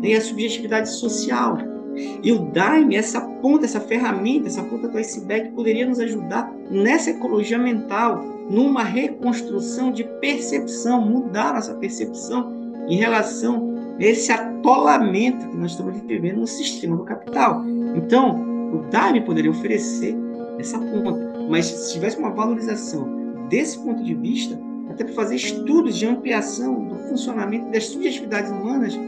né, 0.00 0.10
e 0.10 0.14
a 0.14 0.20
subjetividade 0.20 0.90
social 0.90 1.75
e 2.22 2.32
o 2.32 2.38
Daime, 2.38 2.96
essa 2.96 3.20
ponta, 3.20 3.64
essa 3.64 3.80
ferramenta, 3.80 4.48
essa 4.48 4.62
ponta 4.62 4.88
do 4.88 4.98
iceberg, 4.98 5.50
poderia 5.50 5.86
nos 5.86 5.98
ajudar 5.98 6.52
nessa 6.70 7.10
ecologia 7.10 7.58
mental, 7.58 8.22
numa 8.50 8.82
reconstrução 8.82 9.90
de 9.90 10.04
percepção, 10.20 11.00
mudar 11.00 11.54
nossa 11.54 11.74
percepção 11.74 12.52
em 12.88 12.96
relação 12.96 13.74
a 13.98 14.04
esse 14.04 14.30
atolamento 14.30 15.48
que 15.48 15.56
nós 15.56 15.72
estamos 15.72 16.00
vivendo 16.02 16.38
no 16.38 16.46
sistema 16.46 16.96
do 16.96 17.04
capital. 17.04 17.64
Então, 17.96 18.72
o 18.72 18.90
Daime 18.90 19.22
poderia 19.22 19.50
oferecer 19.50 20.14
essa 20.58 20.78
ponta, 20.78 21.32
mas 21.48 21.66
se 21.66 21.94
tivesse 21.94 22.18
uma 22.18 22.30
valorização 22.30 23.08
desse 23.48 23.78
ponto 23.78 24.02
de 24.02 24.14
vista, 24.14 24.58
até 24.90 25.04
para 25.04 25.14
fazer 25.14 25.36
estudos 25.36 25.96
de 25.96 26.06
ampliação 26.06 26.84
do 26.84 26.96
funcionamento 27.08 27.70
das 27.70 27.86
subjetividades 27.86 28.50
humanas, 28.50 28.98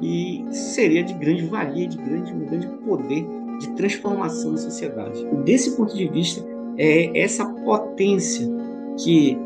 e 0.00 0.44
seria 0.50 1.02
de 1.02 1.14
grande 1.14 1.44
valia, 1.46 1.86
de 1.86 1.98
grande, 1.98 2.32
um 2.32 2.46
grande 2.46 2.66
poder 2.84 3.26
de 3.58 3.70
transformação 3.72 4.52
da 4.52 4.58
sociedade. 4.58 5.24
Desse 5.44 5.76
ponto 5.76 5.94
de 5.94 6.08
vista, 6.08 6.44
é 6.78 7.18
essa 7.18 7.44
potência 7.44 8.48
que 8.96 9.36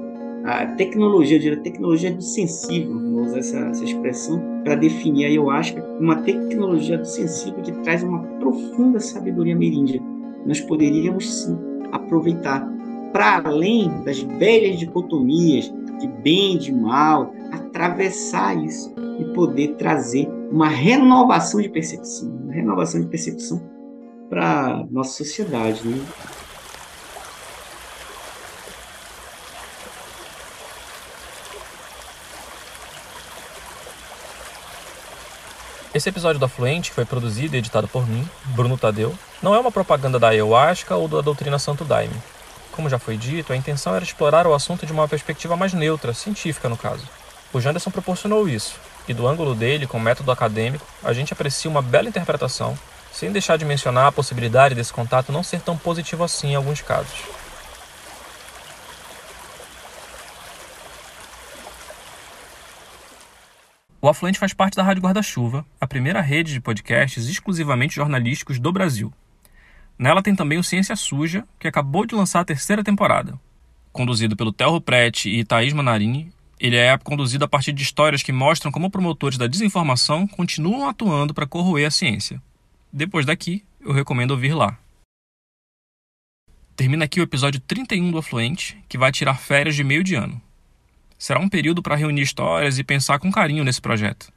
a 0.45 0.67
tecnologia, 0.67 1.53
a 1.53 1.57
tecnologia 1.57 2.13
do 2.13 2.23
sensível, 2.23 2.99
vou 3.11 3.23
usar 3.23 3.39
essa, 3.39 3.59
essa 3.61 3.85
expressão 3.85 4.41
para 4.63 4.75
definir 4.75 5.25
a 5.25 5.29
ayahuasca, 5.29 5.83
uma 5.99 6.17
tecnologia 6.17 6.99
do 6.99 7.07
sensível 7.07 7.63
que 7.63 7.73
traz 7.83 8.03
uma 8.03 8.21
profunda 8.39 9.01
sabedoria 9.01 9.57
meríndia. 9.57 10.01
Nós 10.45 10.61
poderíamos 10.61 11.43
sim 11.43 11.57
aproveitar 11.93 12.69
para 13.13 13.43
além 13.45 13.89
das 14.05 14.21
velhas 14.21 14.79
dicotomias 14.79 15.73
de 15.99 16.09
bem 16.09 16.57
e 16.57 16.59
de 16.59 16.73
mal, 16.73 17.33
atravessar 17.53 18.63
isso 18.63 18.93
e 19.19 19.25
poder 19.27 19.77
trazer 19.77 20.29
uma 20.55 20.69
renovação 20.69 21.61
de 21.61 21.69
percepção, 21.69 22.29
uma 22.29 22.53
renovação 22.53 23.01
de 23.01 23.09
percepção 23.09 23.61
para 24.31 24.87
nossa 24.89 25.25
sociedade, 25.25 25.85
né? 25.85 26.07
Esse 35.93 36.09
episódio 36.09 36.39
do 36.39 36.45
Afluente 36.45 36.93
foi 36.93 37.05
produzido 37.05 37.57
e 37.57 37.59
editado 37.59 37.89
por 37.89 38.09
mim, 38.09 38.25
Bruno 38.55 38.79
Tadeu. 38.79 39.13
Não 39.43 39.57
é 39.57 39.59
uma 39.59 39.73
propaganda 39.73 40.21
da 40.21 40.29
Ayahuasca 40.29 40.95
ou 40.95 41.09
da 41.09 41.21
doutrina 41.21 41.59
Santo 41.59 41.85
Daime. 41.85 42.15
Como 42.71 42.89
já 42.89 43.01
foi 43.01 43.17
dito, 43.17 43.53
a 43.53 43.57
intenção 43.57 43.93
era 43.93 44.05
explorar 44.05 44.47
o 44.47 44.55
assunto 44.55 44.87
de 44.87 44.93
uma 44.93 45.09
perspectiva 45.09 45.57
mais 45.57 45.75
neutra, 45.75 46.15
científica 46.15 46.69
no 46.69 46.77
caso. 46.77 47.09
O 47.53 47.61
Janderson 47.61 47.91
proporcionou 47.91 48.49
isso, 48.49 48.79
e 49.09 49.15
do 49.15 49.27
ângulo 49.27 49.55
dele, 49.55 49.87
com 49.87 49.99
método 49.99 50.31
acadêmico, 50.31 50.87
a 51.03 51.13
gente 51.13 51.33
aprecia 51.33 51.71
uma 51.71 51.83
bela 51.83 52.09
interpretação, 52.09 52.79
sem 53.13 53.31
deixar 53.31 53.57
de 53.57 53.65
mencionar 53.65 54.07
a 54.07 54.13
possibilidade 54.13 54.75
desse 54.75 54.93
contato 54.93 55.31
não 55.31 55.43
ser 55.43 55.61
tão 55.61 55.77
positivo 55.77 56.25
assim 56.25 56.53
em 56.53 56.55
alguns 56.55 56.81
casos. 56.81 57.23
O 64.05 64.09
Afluente 64.09 64.39
faz 64.39 64.53
parte 64.53 64.77
da 64.77 64.83
Rádio 64.83 65.03
Guarda-Chuva, 65.03 65.65
a 65.81 65.87
primeira 65.87 66.21
rede 66.21 66.53
de 66.53 66.61
podcasts 66.61 67.27
exclusivamente 67.27 67.95
jornalísticos 67.95 68.59
do 68.59 68.71
Brasil. 68.71 69.11
Nela 69.99 70.23
tem 70.23 70.37
também 70.37 70.59
o 70.59 70.63
Ciência 70.63 70.95
Suja, 70.95 71.45
que 71.59 71.67
acabou 71.67 72.05
de 72.05 72.15
lançar 72.15 72.41
a 72.41 72.45
terceira 72.45 72.85
temporada. 72.85 73.41
Conduzido 73.93 74.37
pelo 74.37 74.53
Telro 74.53 74.79
Prete 74.79 75.31
e 75.31 75.43
Thaís 75.43 75.73
Manarini, 75.73 76.31
ele 76.59 76.77
é 76.77 76.97
conduzido 76.99 77.45
a 77.45 77.49
partir 77.49 77.73
de 77.73 77.83
histórias 77.83 78.23
que 78.23 78.33
mostram 78.33 78.71
como 78.71 78.91
promotores 78.91 79.39
da 79.39 79.47
desinformação 79.47 80.27
continuam 80.27 80.89
atuando 80.89 81.35
para 81.35 81.47
corroer 81.47 81.87
a 81.87 81.91
ciência. 81.91 82.41
Depois 82.93 83.27
daqui, 83.27 83.65
eu 83.81 83.93
recomendo 83.93 84.31
ouvir 84.31 84.55
lá. 84.55 84.79
Termina 86.77 87.05
aqui 87.05 87.21
o 87.21 87.23
episódio 87.23 87.61
31 87.61 88.11
do 88.11 88.19
Afluente, 88.19 88.79
que 88.89 88.99
vai 88.99 89.13
tirar 89.13 89.35
férias 89.35 89.77
de 89.77 89.85
meio 89.85 90.03
de 90.03 90.15
ano. 90.15 90.41
Será 91.19 91.39
um 91.41 91.49
período 91.49 91.83
para 91.83 91.97
reunir 91.97 92.23
histórias 92.23 92.79
e 92.79 92.85
pensar 92.85 93.19
com 93.19 93.31
carinho 93.31 93.65
nesse 93.65 93.81
projeto. 93.81 94.33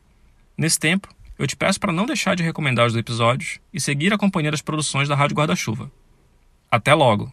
Nesse 0.58 0.80
tempo, 0.80 1.08
eu 1.38 1.46
te 1.46 1.56
peço 1.56 1.80
para 1.80 1.94
não 1.94 2.06
deixar 2.06 2.36
de 2.36 2.44
recomendar 2.44 2.88
os 2.88 2.96
episódios 2.96 3.60
e 3.74 3.80
seguir 3.80 4.14
acompanhando 4.14 4.54
as 4.54 4.62
produções 4.62 5.08
da 5.08 5.16
Rádio 5.16 5.36
Guarda-Chuva. 5.36 5.92
Até 6.70 6.94
logo! 6.94 7.32